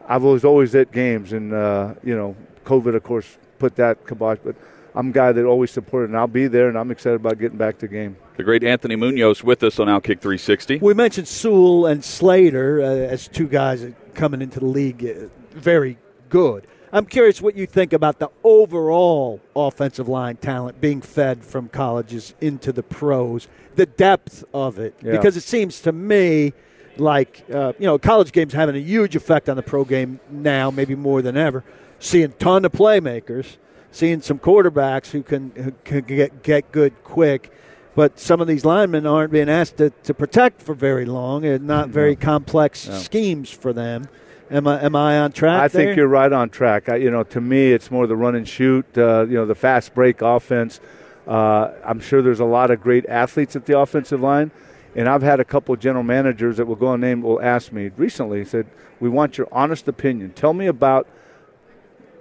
[0.07, 1.33] I was always at games.
[1.33, 4.39] And, uh, you know, COVID, of course, put that kibosh.
[4.43, 4.57] But
[4.95, 7.59] I'm a guy that always supported, and I'll be there, and I'm excited about getting
[7.59, 8.17] back to game.
[8.39, 10.79] The great Anthony Munoz with us on Outkick 360.
[10.79, 15.99] We mentioned Sewell and Slater uh, as two guys coming into the league uh, very
[16.29, 16.65] good.
[16.93, 22.33] I'm curious what you think about the overall offensive line talent being fed from colleges
[22.41, 25.11] into the pros, the depth of it, Yeah.
[25.17, 26.53] because it seems to me
[26.97, 30.71] like uh, you know college games having a huge effect on the pro game now,
[30.71, 31.65] maybe more than ever.
[31.99, 33.57] Seeing ton of playmakers,
[33.91, 37.53] seeing some quarterbacks who can who can get get good quick.
[37.99, 41.67] But some of these linemen aren't being asked to, to protect for very long, and
[41.67, 44.07] not very complex schemes for them.
[44.53, 45.61] Am I am I on track?
[45.61, 45.87] I there?
[45.87, 46.89] think you're right on track.
[46.89, 48.87] I, you know, to me, it's more the run and shoot.
[48.97, 50.79] Uh, you know, the fast break offense.
[51.27, 54.53] Uh, I'm sure there's a lot of great athletes at the offensive line,
[54.95, 57.73] and I've had a couple of general managers that will go and name will ask
[57.73, 58.45] me recently.
[58.45, 58.69] Said,
[59.01, 60.35] "We want your honest opinion.
[60.35, 61.09] Tell me about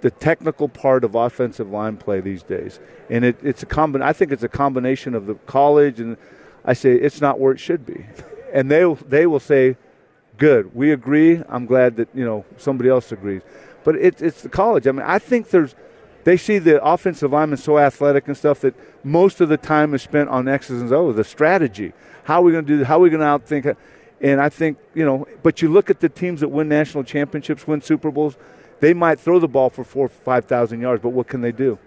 [0.00, 2.80] the technical part of offensive line play these days."
[3.10, 6.16] And it, it's a combi- I think it's a combination of the college and
[6.64, 8.06] I say it's not where it should be,
[8.52, 9.76] and they they will say
[10.36, 10.74] good.
[10.74, 11.42] We agree.
[11.48, 13.42] I'm glad that you know somebody else agrees.
[13.84, 14.86] But it, it's the college.
[14.86, 15.74] I mean, I think there's
[16.24, 20.02] they see the offensive linemen so athletic and stuff that most of the time is
[20.02, 21.94] spent on X's and O's, the strategy.
[22.24, 22.84] How are we going to do?
[22.84, 23.74] How are we going to outthink?
[24.20, 25.26] And I think you know.
[25.42, 28.36] But you look at the teams that win national championships, win Super Bowls.
[28.80, 31.78] They might throw the ball for four, five thousand yards, but what can they do?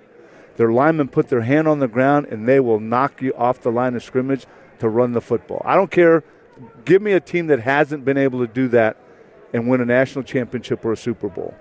[0.57, 3.71] Their linemen put their hand on the ground and they will knock you off the
[3.71, 4.45] line of scrimmage
[4.79, 5.61] to run the football.
[5.65, 6.23] I don't care.
[6.85, 8.97] Give me a team that hasn't been able to do that
[9.53, 11.55] and win a national championship or a Super Bowl.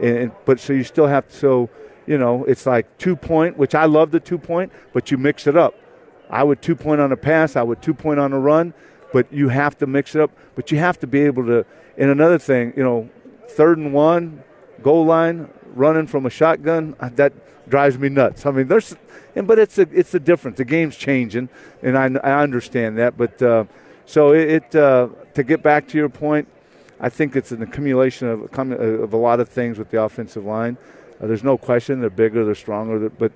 [0.00, 1.34] And, and- but so you still have to.
[1.34, 1.70] So
[2.06, 5.48] you know, it's like two point, which I love the two point, but you mix
[5.48, 5.74] it up.
[6.30, 7.56] I would two point on a pass.
[7.56, 8.74] I would two point on a run,
[9.12, 10.30] but you have to mix it up.
[10.54, 11.66] But you have to be able to.
[11.98, 13.08] And another thing, you know,
[13.48, 14.44] third and one,
[14.86, 17.32] goal line, running from a shotgun, uh, that
[17.68, 18.46] drives me nuts.
[18.46, 18.94] I mean, there's,
[19.34, 20.58] and but it's a it's a difference.
[20.58, 21.48] The game's changing,
[21.82, 23.16] and I, I understand that.
[23.16, 23.64] But uh,
[24.04, 26.46] so it, it uh, to get back to your point,
[27.00, 30.44] I think it's an accumulation of com- of a lot of things with the offensive
[30.44, 30.78] line.
[31.20, 33.32] Uh, there's no question they're bigger, they're stronger, but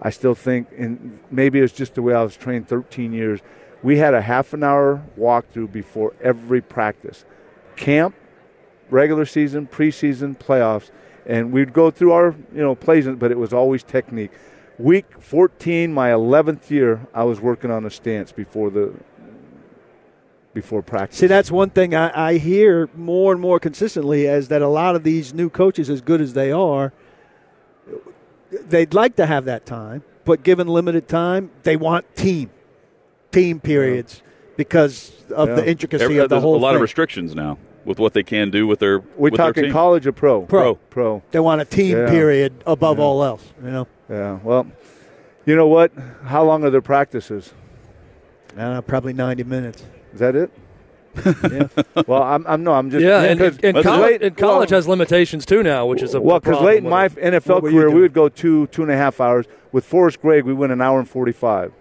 [0.00, 3.40] I still think, and maybe it's just the way I was trained 13 years.
[3.82, 7.24] We had a half an hour walkthrough before every practice,
[7.74, 8.14] camp,
[8.92, 10.90] regular season, preseason, playoffs,
[11.26, 14.30] and we'd go through our you know plays, but it was always technique.
[14.78, 18.92] Week 14, my 11th year, I was working on a stance before the
[20.54, 21.18] before practice.
[21.18, 24.94] See, that's one thing I, I hear more and more consistently is that a lot
[24.96, 26.92] of these new coaches, as good as they are,
[28.68, 32.50] they'd like to have that time, but given limited time, they want team,
[33.30, 34.22] team periods
[34.56, 35.54] because of Yeah.
[35.56, 36.76] the intricacy Every- of the whole a lot thing.
[36.76, 39.00] of restrictions now with what they can do with their.
[39.00, 39.72] We're with their talking team.
[39.72, 40.42] college or pro?
[40.42, 40.74] Pro.
[40.74, 41.22] Pro.
[41.30, 42.08] they want a team Yeah.
[42.10, 43.44] period above all else.
[43.62, 44.38] You know, Yeah.
[44.42, 44.66] Well,
[45.46, 45.92] you know what?
[46.24, 47.52] How long are their practices?
[48.58, 49.84] uh, probably ninety minutes.
[50.12, 50.50] Is that it?
[51.24, 51.68] yeah.
[52.06, 54.70] Well, I'm, I'm no, I'm just Yeah, and, and, and because college, late- and college
[54.70, 57.46] well, has limitations too now, which is a well, because because late in my NFL
[57.54, 59.46] What were you career, we would go two two and a half hours.
[59.72, 61.72] With Forrest Gregg, we went an hour and forty five,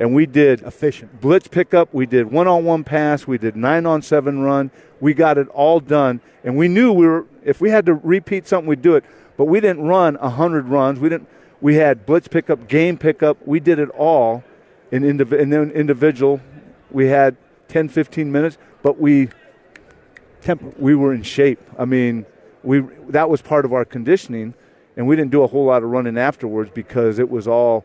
[0.00, 1.20] and we did Efficient.
[1.20, 1.92] blitz pickup.
[1.94, 3.26] We did one on one pass.
[3.26, 4.70] We did nine on seven run.
[4.98, 7.26] We got it all done, and we knew we were.
[7.44, 9.04] If we had to repeat something, we'd do it.
[9.36, 10.98] But we didn't run hundred runs.
[10.98, 11.28] We didn't.
[11.60, 13.36] We had blitz pickup, game pickup.
[13.46, 14.42] We did it all
[14.90, 16.40] in indiv- and then individual.
[16.90, 17.36] We had
[17.68, 19.28] 10, 15 minutes, but we
[20.40, 20.72] Temper.
[20.78, 21.60] we were in shape.
[21.78, 22.24] I mean,
[22.62, 24.54] we that was part of our conditioning,
[24.96, 27.84] and we didn't do a whole lot of running afterwards because it was all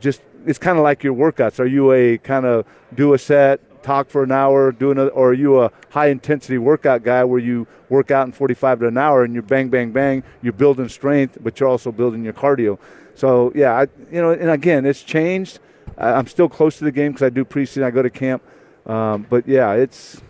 [0.00, 0.22] just.
[0.46, 1.58] It's kind of like your workouts.
[1.58, 5.30] Are you a kind of do a set, talk for an hour, do another, or
[5.30, 8.98] are you a high intensity workout guy where you work out in 45 to an
[8.98, 12.78] hour and you're bang, bang, bang, you're building strength, but you're also building your cardio.
[13.14, 15.60] So yeah, I, you know, and again, it's changed.
[15.96, 18.42] I, I'm still close to the game because I do preseason, I go to camp,
[18.86, 20.20] um, but yeah, it's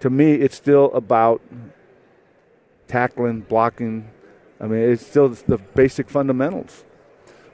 [0.00, 1.40] to me, it's still about
[2.88, 4.10] tackling, blocking.
[4.60, 6.84] I mean, it's still the basic fundamentals.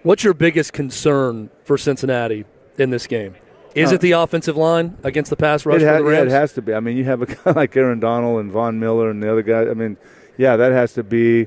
[0.03, 2.45] What's your biggest concern for Cincinnati
[2.79, 3.35] in this game?
[3.75, 6.23] Is Uh, it the offensive line against the pass rush It, ha- for the yeah,
[6.23, 6.75] it has to be.
[6.75, 9.43] I mean, you have a guy like Aaron Donald and Von Miller and the other
[9.43, 9.63] guy.
[9.63, 9.97] I mean,
[10.37, 11.47] yeah, that has to be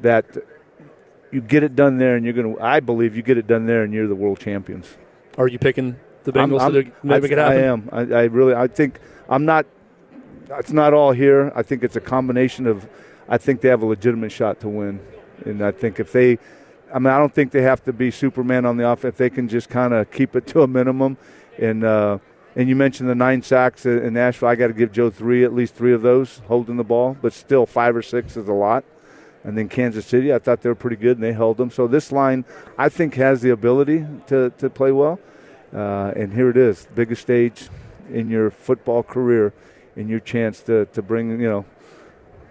[0.00, 0.26] that
[1.30, 2.60] you get it done there, and you're going to.
[2.60, 4.86] I believe you get it done there, and you're the world champions.
[5.38, 7.56] Are you picking the I'm- Bengals I'm- to make it happen?
[7.58, 7.88] I am.
[7.90, 8.54] I, I really.
[8.54, 8.98] I think
[9.28, 9.64] I'm not.
[10.58, 11.50] It's not all here.
[11.54, 12.86] I think it's a combination of.
[13.30, 15.00] I think they have a legitimate shot to win,
[15.46, 16.38] and I think if they,
[16.92, 19.16] I mean, I don't think they have to be Superman on the offense.
[19.16, 21.16] They can just kind of keep it to a minimum,
[21.58, 22.18] and uh,
[22.54, 24.48] and you mentioned the nine sacks in in Nashville.
[24.48, 27.32] I got to give Joe three, at least three of those holding the ball, but
[27.32, 28.84] still five or six is a lot.
[29.44, 31.70] And then Kansas City, I thought they were pretty good, and they held them.
[31.70, 32.44] So this line,
[32.78, 35.18] I think, has the ability to, to play well.
[35.74, 37.68] Uh, and here it is, biggest stage
[38.12, 39.52] in your football career,
[39.96, 41.64] and your chance to, to bring, you know,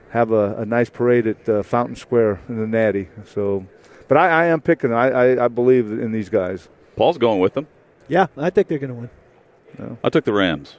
[0.09, 3.07] have a, a nice parade at uh, Fountain Square in the Nati.
[3.25, 3.65] So,
[4.11, 4.91] but I, I am picking.
[4.91, 6.67] I, I, I believe in these guys.
[6.97, 7.65] Paul's going with them.
[8.09, 9.97] Yeah, I think they're going to win.
[10.03, 10.75] I took the Rams.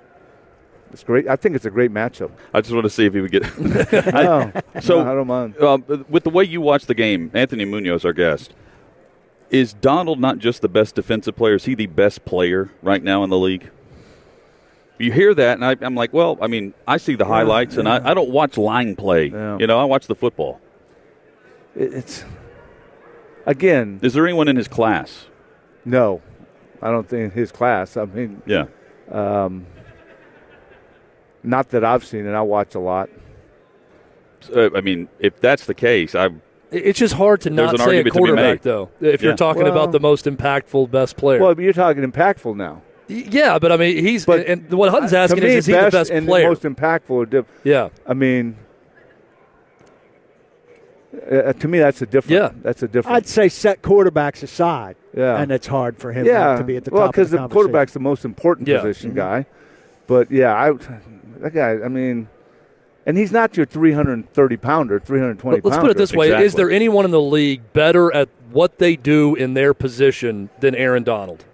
[0.93, 1.27] It's great.
[1.27, 2.31] I think it's a great matchup.
[2.53, 3.45] I just want to see if he would get.
[4.13, 4.53] No,
[4.83, 5.59] so no, I don't mind.
[5.63, 8.53] um, with the way you watch the game, Anthony Munoz, our guest,
[9.49, 11.55] is Donald not just the best defensive player?
[11.55, 13.71] Is he the best player right now in the league?
[14.99, 17.89] You hear that, and I, I'm like, well, I mean, I see the highlights, and
[17.89, 19.29] I, I don't watch line play.
[19.29, 19.57] Yeah.
[19.57, 20.61] You know, I watch the football.
[21.75, 22.27] It, it's
[23.47, 25.27] again, Is there anyone in his class?
[25.85, 26.21] no.
[26.85, 27.97] I don't think his class.
[27.97, 28.65] I mean, Yeah.
[29.13, 29.67] um,
[31.45, 32.33] not that I've seen it.
[32.33, 33.09] I watch a lot.
[34.53, 36.31] Uh, I mean, if that's the case, I
[36.73, 38.89] It's just hard to There's not an say a to be quarterback, though.
[39.01, 41.39] If you're talking Well- about the most impactful, best player.
[41.41, 42.83] Well, but you're talking impactful now.
[43.09, 45.91] Yeah, but I mean, he's But and what Hutton's asking me, is, is he the
[45.91, 46.49] best and player?
[46.49, 47.11] most impactful?
[47.11, 48.57] Or diff- yeah, I mean,
[51.31, 52.31] uh, to me, that's a different.
[52.31, 52.51] Yeah.
[52.63, 53.17] that's a different.
[53.17, 55.41] I'd say set quarterbacks aside, Yeah.
[55.41, 57.49] and it's hard for him yeah, to be at the well, top of the, the
[57.49, 58.77] quarterback's the most important Yeah.
[58.79, 58.87] Mm-hmm.
[58.87, 59.47] position guy.
[60.07, 60.73] But yeah, I
[61.41, 61.85] that guy.
[61.85, 62.29] I mean,
[63.07, 65.89] and he's not your 330 pounder, 320 But let's pounder.
[65.89, 69.35] put it this way: Is there anyone in the league better at what they do
[69.35, 71.45] in their position than Aaron Donald?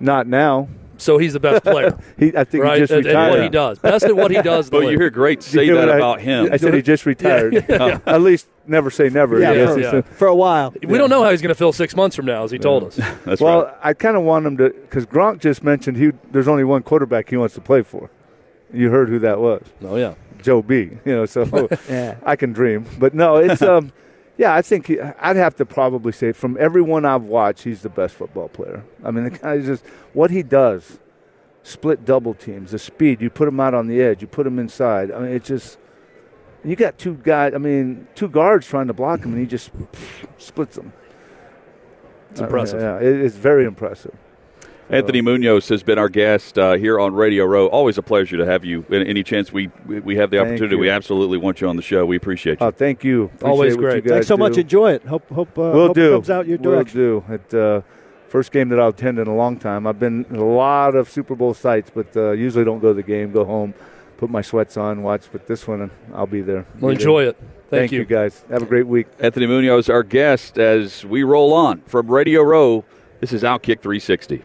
[0.00, 0.68] Not now.
[0.98, 2.74] So he's the best player, He, I think right?
[2.74, 3.30] he just at, at retired.
[3.30, 4.66] what he does, best at what he does.
[4.68, 6.48] in the but you hear great say You know that what I- about him.
[6.52, 7.64] I said he just retired.
[7.78, 9.38] Uh, At least never say never.
[9.40, 10.00] yeah, I for, yeah.
[10.02, 10.74] for a while.
[10.82, 12.82] we don't know how he's going to feel six months from now, as he told
[12.84, 12.96] us.
[13.24, 13.74] That's well, right.
[13.82, 17.30] I kind of want him to because Gronk just mentioned he there's only one quarterback
[17.30, 18.10] he wants to play for.
[18.72, 19.62] You heard who that was?
[19.82, 20.90] Oh yeah, Joe B.
[21.04, 22.16] You know, so Yeah.
[22.24, 22.84] I can dream.
[22.98, 23.92] But no, it's um,
[24.38, 24.54] yeah.
[24.54, 28.14] I think he, I'd have to probably say from everyone I've watched, he's the best
[28.14, 28.82] football player.
[29.04, 29.84] I mean, the guy just
[30.14, 30.98] what he does,
[31.62, 33.20] split double teams, the speed.
[33.20, 35.12] You put him out on the edge, you put him inside.
[35.12, 35.78] I mean, it's just.
[36.64, 37.54] You got two guys.
[37.54, 39.70] I mean, two guards trying to block him, and he just
[40.38, 40.92] splits them.
[42.30, 42.82] it's impressive.
[42.82, 44.16] Uh, yeah, it, it's very impressive.
[44.90, 47.66] Anthony Munoz has been our guest uh, here on Radio Row.
[47.68, 48.86] Always a pleasure to have you.
[48.90, 50.80] Any any chance we we we have the Thank opportunity, you.
[50.80, 52.06] we absolutely want you on the show.
[52.06, 52.66] We appreciate you.
[52.66, 53.24] Oh, thank you.
[53.24, 54.04] Appreciate Always great.
[54.04, 54.56] You Thanks so much.
[54.56, 55.04] Enjoy it.
[55.04, 56.12] Hope hope, uh, We'll hope do.
[56.12, 57.00] it comes out your direction.
[57.00, 57.34] We'll do.
[57.34, 57.80] It, uh,
[58.28, 59.86] first game that I'll attend in a long time.
[59.86, 62.94] I've been in a lot of Super Bowl sites, but uh, usually don't go to
[62.94, 63.30] the game.
[63.30, 63.74] Go home,
[64.16, 65.24] put my sweats on, watch.
[65.30, 66.64] But this one, I'll be there.
[66.64, 66.90] Well, Be there.
[66.92, 67.36] enjoy it.
[67.68, 68.04] Thank, Thank, you.
[68.06, 68.42] guys.
[68.48, 69.06] Have a great week.
[69.20, 72.86] Anthony Munoz, our guest, as we roll on from Radio Row.
[73.20, 74.44] This is Outkick 360.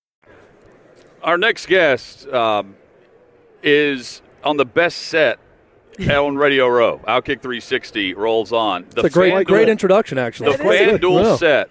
[1.23, 2.75] Our next guest um,
[3.61, 5.39] is on the best set
[6.09, 6.99] on Radio Row.
[7.07, 8.85] Outkick 360 rolls on.
[8.91, 10.57] The It's a great great introduction, actually.
[10.57, 11.69] The FanDuel set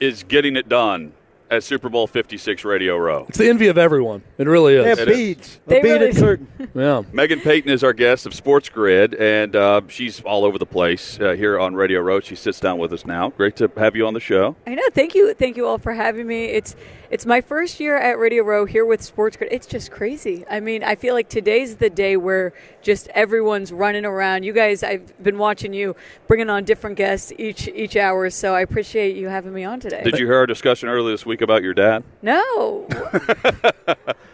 [0.00, 1.12] is getting it done
[1.50, 3.24] at Super Bowl 56 Radio Row.
[3.28, 4.22] It's the envy of everyone.
[4.38, 4.98] It really They is.
[4.98, 5.16] have It is.
[5.16, 5.60] beads.
[5.66, 6.48] They a really- curtain.
[6.74, 7.02] Yeah.
[7.12, 11.18] Megan Payton is our guest of Sports Grid, and uh, she's all over the place
[11.18, 12.20] uh, here on Radio Row.
[12.20, 13.30] She sits down with us now.
[13.30, 14.54] Great to have you on the show.
[14.66, 14.82] I know.
[14.92, 15.32] Thank you.
[15.34, 16.44] Thank you all for having me.
[16.46, 16.76] It's
[17.10, 19.50] it's my first year at Radio Row here with Sports Grid.
[19.50, 20.44] It's just crazy.
[20.50, 24.42] I mean, I feel like today's the day where just everyone's running around.
[24.44, 25.96] You guys, I've been watching you
[26.26, 30.02] bringing on different guests each each hour, so I appreciate you having me on today.
[30.04, 32.04] Did you hear our discussion earlier this week about your dad?
[32.22, 32.88] No.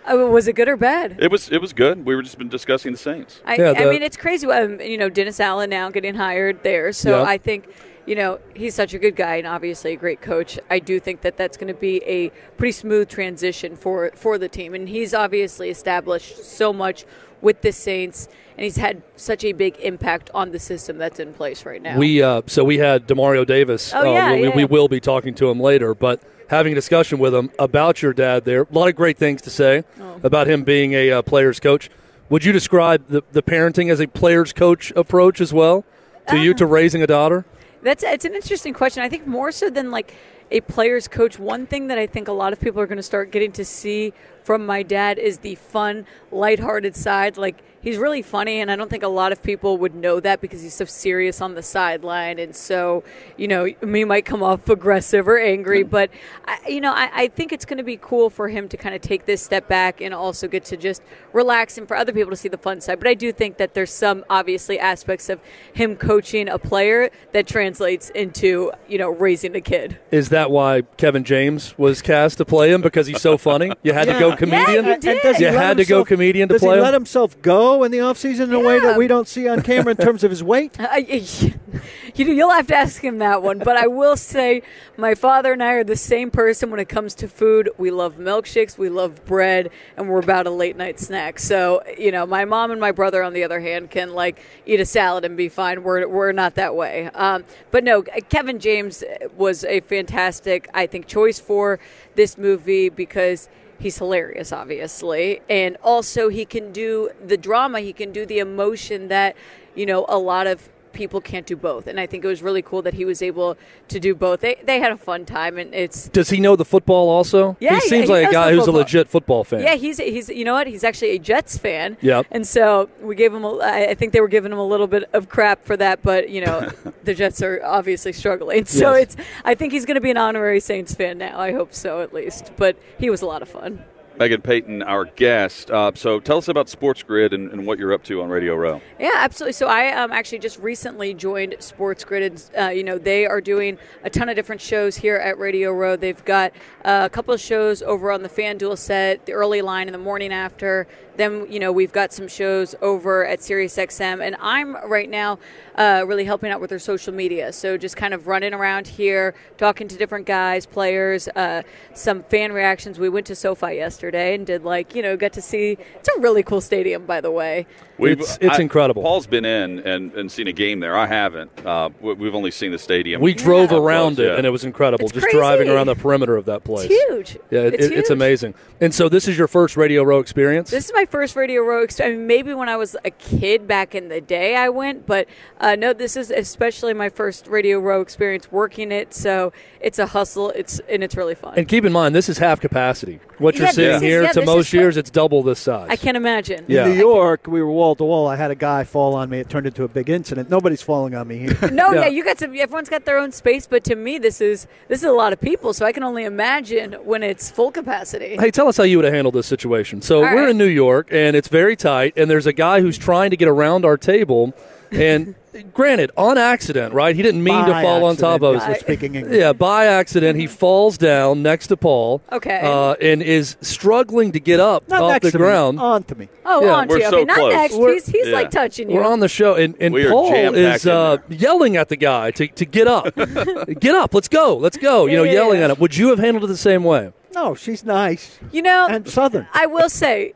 [0.06, 1.16] Uh, was it good or bad?
[1.18, 2.04] It was it was good.
[2.04, 3.40] We were just been discussing the Saints.
[3.46, 4.46] I, Yeah, I mean, it's crazy.
[4.46, 6.92] Um, you know, Dennis Allen now getting hired there.
[6.92, 7.26] So Yeah.
[7.26, 7.68] I think,
[8.04, 10.58] you know, he's such a good guy and obviously a great coach.
[10.68, 12.28] I do think that that's going to be a
[12.58, 14.74] pretty smooth transition for for the team.
[14.74, 17.06] And he's obviously established so much
[17.40, 21.32] with the Saints, and he's had such a big impact on the system that's in
[21.34, 21.96] place right now.
[21.98, 23.92] We uh, so we had Demario Davis.
[23.94, 24.56] Oh, uh, yeah, we, yeah.
[24.56, 28.12] we will be talking to him later, but having a discussion with him about your
[28.12, 28.44] dad.
[28.44, 30.20] There, a lot of great things to say Oh.
[30.22, 31.90] about him being a uh, player's coach.
[32.30, 35.84] Would you describe the, the parenting as a player's coach approach as well
[36.28, 37.44] to Uh, you to raising a daughter?
[37.82, 39.02] That's it's an interesting question.
[39.02, 40.14] I think more so than like
[40.50, 43.02] a player's coach, one thing that I think a lot of people are going to
[43.02, 47.36] start getting to see from my dad is the fun, lighthearted side.
[47.36, 50.40] Like he's really funny, and I don't think a lot of people would know that
[50.40, 53.04] because he's so serious on the sideline, and so
[53.36, 55.90] you know, me might come off aggressive or angry, hmm.
[55.90, 56.10] but
[56.46, 58.94] I, you know, I, I think it's going to be cool for him to kind
[58.94, 62.30] of take this step back and also get to just relax, and for other people
[62.30, 62.98] to see the fun side.
[62.98, 65.40] But I do think that there's some obviously aspects of
[65.74, 69.98] him coaching a player that translates into you know raising a kid.
[70.10, 73.70] Is that why Kevin James was cast to play him because he's so funny?
[73.82, 74.84] You had to go comedian.
[74.86, 75.10] Yeah, you did.
[75.10, 76.84] And does he You had to go comedian to does play he him?
[76.84, 79.90] let himself go in the offseason in a way that we don't see on camera
[79.90, 80.78] in terms of his weight?
[82.16, 83.58] You, you'll have to ask him that one.
[83.58, 84.62] But I will say,
[84.96, 87.70] my father and I are the same person when it comes to food.
[87.76, 91.40] We love milkshakes, we love bread, and we're about a late night snack.
[91.40, 94.78] So, you know, my mom and my brother, on the other hand, can like eat
[94.78, 95.82] a salad and be fine.
[95.82, 97.06] We're, we're not that way.
[97.14, 99.02] Um, but no, Kevin James
[99.36, 101.80] was a fantastic, I think, choice for
[102.14, 103.48] this movie because
[103.78, 105.40] he's hilarious obviously.
[105.48, 109.36] And also he can do the drama he can do the emotion that
[109.74, 111.86] you know a lot of people can't do both.
[111.86, 113.56] And i think it was really cool that he was able
[113.88, 114.40] to do both.
[114.40, 117.56] They, they had a fun time and it's Does he know the football also?
[117.60, 119.60] Yeah, he seems like a guy who's a legit football fan.
[119.60, 120.66] yeah he's he's you know what?
[120.66, 121.96] He's actually a jets fan.
[122.00, 122.22] Yeah.
[122.30, 124.86] and so we gave him a, I I think they were giving him a little
[124.86, 126.70] bit of crap for that but you know
[127.04, 128.64] the jets are obviously struggling.
[128.64, 129.02] So Yes.
[129.02, 131.38] it's i think he's going to be an honorary saints fan now.
[131.38, 132.52] I hope so at least.
[132.56, 133.82] But he was a lot of fun
[134.18, 135.70] Megan Payton, our guest.
[135.70, 138.54] Uh, so tell us about Sports Grid and, and what you're up to on Radio
[138.54, 138.80] Row.
[138.98, 139.54] Yeah, absolutely.
[139.54, 142.22] So I um, actually just recently joined Sports Grid.
[142.22, 145.72] And, uh, you know, they are doing a ton of different shows here at Radio
[145.72, 145.96] Row.
[145.96, 146.52] They've got
[146.84, 149.98] uh, a couple of shows over on the FanDuel set, the early line in the
[149.98, 150.86] morning after.
[151.16, 154.24] Then, you know, we've got some shows over at SiriusXM.
[154.24, 155.38] And I'm right now
[155.76, 157.52] uh, really helping out with their social media.
[157.52, 161.62] So just kind of running around here, talking to different guys, players, uh,
[161.94, 162.98] some fan reactions.
[162.98, 165.78] We went to SoFi yesterday and did like, you know, got to see.
[165.96, 167.66] It's a really cool stadium, by the way.
[167.98, 169.02] It's- it's incredible.
[169.02, 170.96] Paul's been in and, and seen a game there.
[170.96, 171.50] I haven't.
[171.64, 173.20] Uh, we- we've only seen the stadium.
[173.22, 174.36] We drove Up around close, it, yeah.
[174.36, 175.04] and it was incredible.
[175.04, 175.38] It's just crazy.
[175.38, 176.88] driving around the perimeter of that place.
[176.88, 177.38] huge.
[177.50, 178.54] Yeah, it, It's it- it's amazing.
[178.80, 180.70] And so, this is your first Radio Row experience.
[180.70, 181.82] This is my first Radio Row.
[181.84, 185.06] Ex- I mean, maybe when I was a kid back in the day, I went,
[185.06, 185.26] but
[185.60, 189.14] uh, no, this is especially my first Radio Row experience working it.
[189.14, 190.50] So it's a hustle.
[190.50, 191.54] It's and it's really fun.
[191.56, 193.20] and keep in mind, this is half capacity.
[193.38, 195.88] What you're Yeah, seeing this is- here, yeah, to most years, it's double this size.
[195.90, 196.64] I can't imagine.
[196.68, 196.86] Yeah.
[196.86, 198.26] In New York, we were wall to wall.
[198.28, 199.40] I had a guy fall on me.
[199.40, 200.48] It turned into a big incident.
[200.50, 201.58] Nobody's falling on me here.
[201.72, 202.02] No, Yeah.
[202.02, 202.06] yeah.
[202.08, 202.56] you got some.
[202.56, 205.40] Everyone's got their own space, but to me, this is this is a lot of
[205.40, 205.72] people.
[205.74, 208.36] So I can only imagine when it's full capacity.
[208.38, 210.00] Hey, tell us how you would have handled this situation.
[210.00, 210.48] So All we're right.
[210.50, 213.48] in New York, and it's very tight, and there's a guy who's trying to get
[213.48, 214.54] around our table,
[214.92, 215.34] and
[215.72, 217.14] granted, on accident, right?
[217.14, 218.80] He didn't mean to By fall on top of us.
[218.80, 219.38] speaking English.
[219.38, 222.22] Yeah, by accident, he falls down next to Paul.
[222.32, 222.60] Okay.
[222.62, 225.78] Uh, and is struggling to get up Not off next the to ground.
[225.78, 226.28] me, onto me.
[226.44, 227.10] Oh, Yeah, on we're to you.
[227.10, 227.52] so Okay, not close.
[227.52, 227.74] next.
[227.76, 228.32] We're- he's he's yeah.
[228.34, 228.96] like touching you.
[228.96, 232.64] We're on the show, and, and Paul is uh, yelling at the guy to, to
[232.64, 233.14] get up.
[233.80, 235.06] get up, let's go, let's go.
[235.06, 235.64] You know, Yeah, yeah, yelling yeah.
[235.66, 235.76] at him.
[235.78, 237.12] Would you have handled it the same way?
[237.32, 239.46] No, she's nice You know, and southern.
[239.52, 240.34] I will say,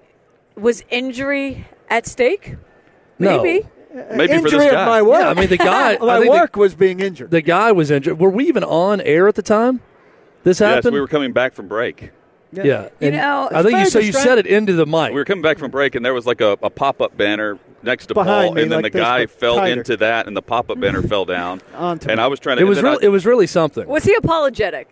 [0.61, 2.57] was injury at stake?
[3.19, 3.43] No.
[3.43, 3.67] Maybe.
[3.95, 4.87] Uh, uh, Maybe for Injury this of guy.
[4.87, 5.21] my work.
[5.23, 5.95] Yeah, I mean, the guy.
[5.95, 7.31] I my think the- work was being injured.
[7.31, 8.19] The guy was injured.
[8.19, 9.81] Were we even on air at the time?
[10.45, 10.85] This happened.
[10.85, 12.11] Yes, we were coming back from break.
[12.53, 13.99] yeah, You know, I think you so.
[13.99, 15.09] You said it into the mic.
[15.11, 17.59] We were coming back from break, and there was like a, a pop up banner
[17.83, 19.79] next to Behind Paul, me, and then like the guy fell tighter.
[19.81, 21.61] into that, and the pop up banner fell down.
[21.75, 22.23] Onto and me.
[22.23, 22.63] I was trying to.
[22.63, 23.03] it was really.
[23.03, 23.87] I- It was really something.
[23.89, 24.89] Was he apologetic?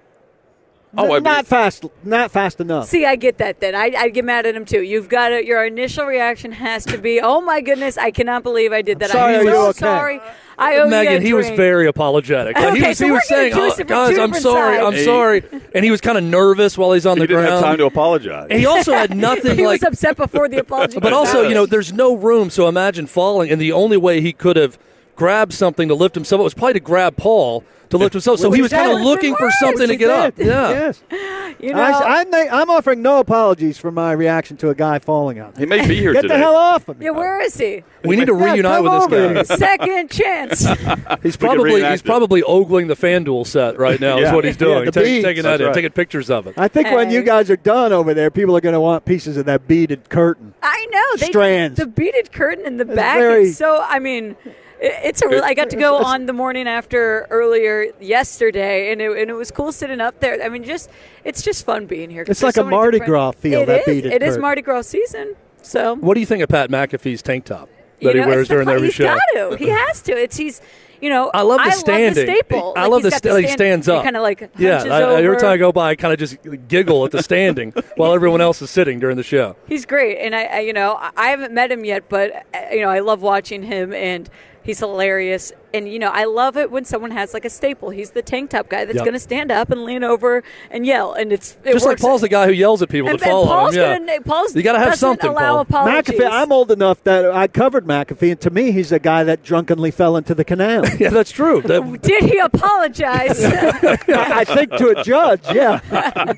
[0.99, 2.89] Oh, I not fast, not fast enough.
[2.89, 3.61] See, I get that.
[3.61, 4.83] Then I, I get mad at him too.
[4.83, 5.45] You've got to.
[5.45, 9.11] Your initial reaction has to be, "Oh my goodness, I cannot believe I did that.
[9.11, 9.79] sorry, I'm so okay?
[9.79, 10.21] sorry.
[10.59, 12.57] I owe you Megan, a he was very apologetic.
[12.57, 14.31] Like, he Okay, was, so he we're was getting saying, two oh, different- "Guys, I'm
[14.33, 15.43] different sorry, I'm sorry,"
[15.75, 17.55] and he was kind of nervous while he's on he the didn't ground.
[17.57, 18.47] have time to apologize.
[18.51, 19.83] And he also had nothing he like.
[19.83, 20.99] was upset before the apology.
[20.99, 22.49] But also, you know, there's no room.
[22.49, 24.79] So imagine falling, and the only way he could have
[25.17, 28.41] grabbed something to lift himself It was probably to grab Paul to lift himself.
[28.41, 30.35] So he was kind of looking for something to get up.
[30.39, 30.71] Yeah.
[30.71, 31.03] Yes.
[31.61, 35.41] you know, I, I'm, I'm offering no apologies for my reaction to a guy falling
[35.41, 35.55] on.
[35.57, 36.15] He may be here today.
[36.15, 36.35] Get today.
[36.35, 37.05] the hell off of me.
[37.07, 37.85] yeah, where is he?
[38.05, 39.57] We need to Yeah, reunite come with over this guy.
[39.57, 40.65] Second chance.
[41.23, 44.19] He's probably he's probably ogling the FanDuel set right now.
[44.19, 44.85] Is what he's doing.
[44.85, 45.75] the Take- taking that That's in, right.
[45.75, 46.55] taking pictures of it.
[46.59, 49.37] I think when you guys are done over there, people are going to want pieces
[49.37, 50.55] of that beaded curtain.
[50.63, 51.79] I know they, Strands.
[51.79, 53.19] The beaded curtain in the It's back.
[53.19, 55.29] very- It's so I mean, it, it's a.
[55.29, 59.35] Real, I got to go on the morning after earlier yesterday, and it, and it
[59.35, 60.43] was cool sitting up there.
[60.43, 60.91] I mean, just
[61.25, 62.25] it's just fun being here.
[62.25, 63.87] 'cause It's like so a Mardi different- Gras feel, It that is.
[63.87, 64.39] beaded It is.
[64.39, 65.35] Mardi Gras season.
[65.63, 67.69] So What do you think of Pat McAfee's tank top
[68.03, 69.05] that you he wears it's the during fun- every he's show?
[69.05, 69.57] got to.
[69.57, 70.13] He has to.
[70.13, 70.61] It's he's,
[71.01, 72.07] you know, I love the I standing.
[72.07, 72.73] Love the staple.
[72.77, 74.05] I Like, love the got sta- like, he stands up.
[74.05, 74.85] Kind of like yeah.
[74.85, 76.37] I, I- every time I go by, I kind of just
[76.69, 79.57] giggle at the standing while everyone else is sitting during the show.
[79.67, 82.59] He's great, and I, I you know, I- I haven't met him yet, but uh,
[82.71, 84.31] you know, I love watching him, and
[84.67, 85.53] he's hilarious.
[85.73, 87.91] And you know, I love it when someone has like a staple.
[87.91, 89.05] He's the tank top guy that's Yep.
[89.05, 91.99] going to stand up and lean over and yell, and it's it Just like.
[92.01, 93.83] Paul's the guy who yells at people and, to follow and Paul's him.
[93.83, 93.99] Yeah.
[93.99, 95.87] gonna, Paul's you got to have doesn't something, allow Paul.
[95.87, 99.43] McAfee, I'm old enough that I covered McAfee, and to me, he's a guy that
[99.43, 100.85] drunkenly fell into the canal.
[100.99, 101.61] yeah, that's true.
[101.63, 103.45] That, Did he apologize?
[103.45, 105.81] I I think to a judge, yeah.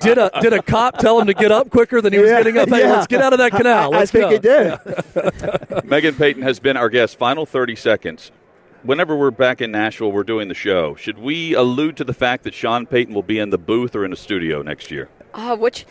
[0.01, 2.39] did a did a cop tell him to get up quicker than he was Yeah,
[2.43, 2.68] getting up?
[2.68, 2.93] Hey, yeah.
[2.93, 3.93] let's get out of that canal.
[3.95, 4.31] I, I Let's think go.
[4.31, 5.58] he did.
[5.85, 7.16] Megan Payton has been our guest.
[7.18, 8.31] Final 30 seconds.
[8.83, 10.95] Whenever we're back in Nashville, we're doing the show.
[10.95, 14.05] Should we allude to the fact that Sean Payton will be in the booth or
[14.05, 15.09] in a studio next year?
[15.35, 15.85] Uh, which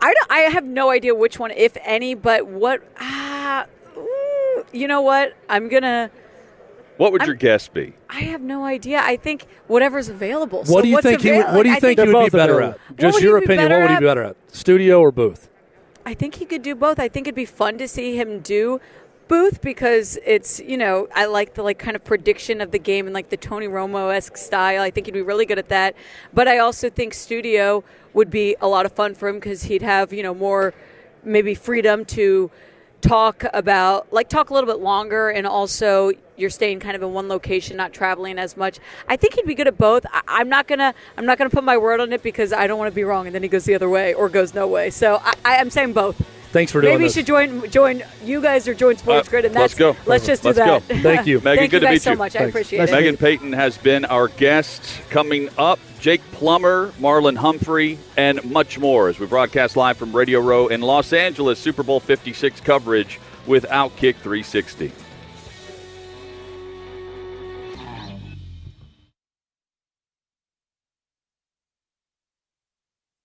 [0.00, 2.14] I don't, I have no idea which one, if any.
[2.14, 2.82] But what?
[3.00, 3.66] Ah,
[3.96, 5.34] ooh, you know what?
[5.48, 6.10] I'm gonna.
[6.96, 7.94] What would I'm- your guess be?
[8.10, 9.00] I have no idea.
[9.02, 10.58] I think whatever's available.
[10.58, 12.24] What So do you what's think he would, What do you I think he would
[12.24, 12.80] be better available.
[12.90, 12.96] at?
[12.98, 13.72] Just your he be opinion.
[13.72, 14.36] What would he be better at?
[14.48, 15.48] Studio or booth?
[16.04, 16.98] I think he could do both.
[16.98, 18.80] I think it'd be fun to see him do
[19.32, 23.06] booth because it's you know I like the like kind of prediction of the game
[23.06, 24.82] and like the Tony Romo esque style.
[24.82, 25.96] I think he'd be really good at that.
[26.34, 29.80] But I also think studio would be a lot of fun for him because he'd
[29.80, 30.74] have you know more
[31.24, 32.50] maybe freedom to
[33.00, 37.14] talk about like talk a little bit longer and also you're staying kind of in
[37.14, 38.78] one location not traveling as much
[39.08, 41.64] i think he'd be good at both I, i'm not gonna i'm not gonna put
[41.64, 43.64] my word on it because i don't want to be wrong and then he goes
[43.64, 46.80] the other way or goes no way so i, I am saying both Thanks for
[46.82, 49.74] doing maybe you should join join you guys or join sports Uh, grid and let's
[49.74, 49.96] that's go.
[50.06, 51.02] let's just do Let's that go.
[51.02, 51.40] Thank you.
[51.44, 52.16] Megan, thank good you to guys meet so you.
[52.18, 55.00] much i appreciate Nice it Megan Payton has been our guest.
[55.08, 60.40] Coming up, Jake Plummer, Marlon Humphrey, and much more as we broadcast live from Radio
[60.40, 64.92] Row in Los Angeles, Super Bowl 56 coverage with Outkick 360.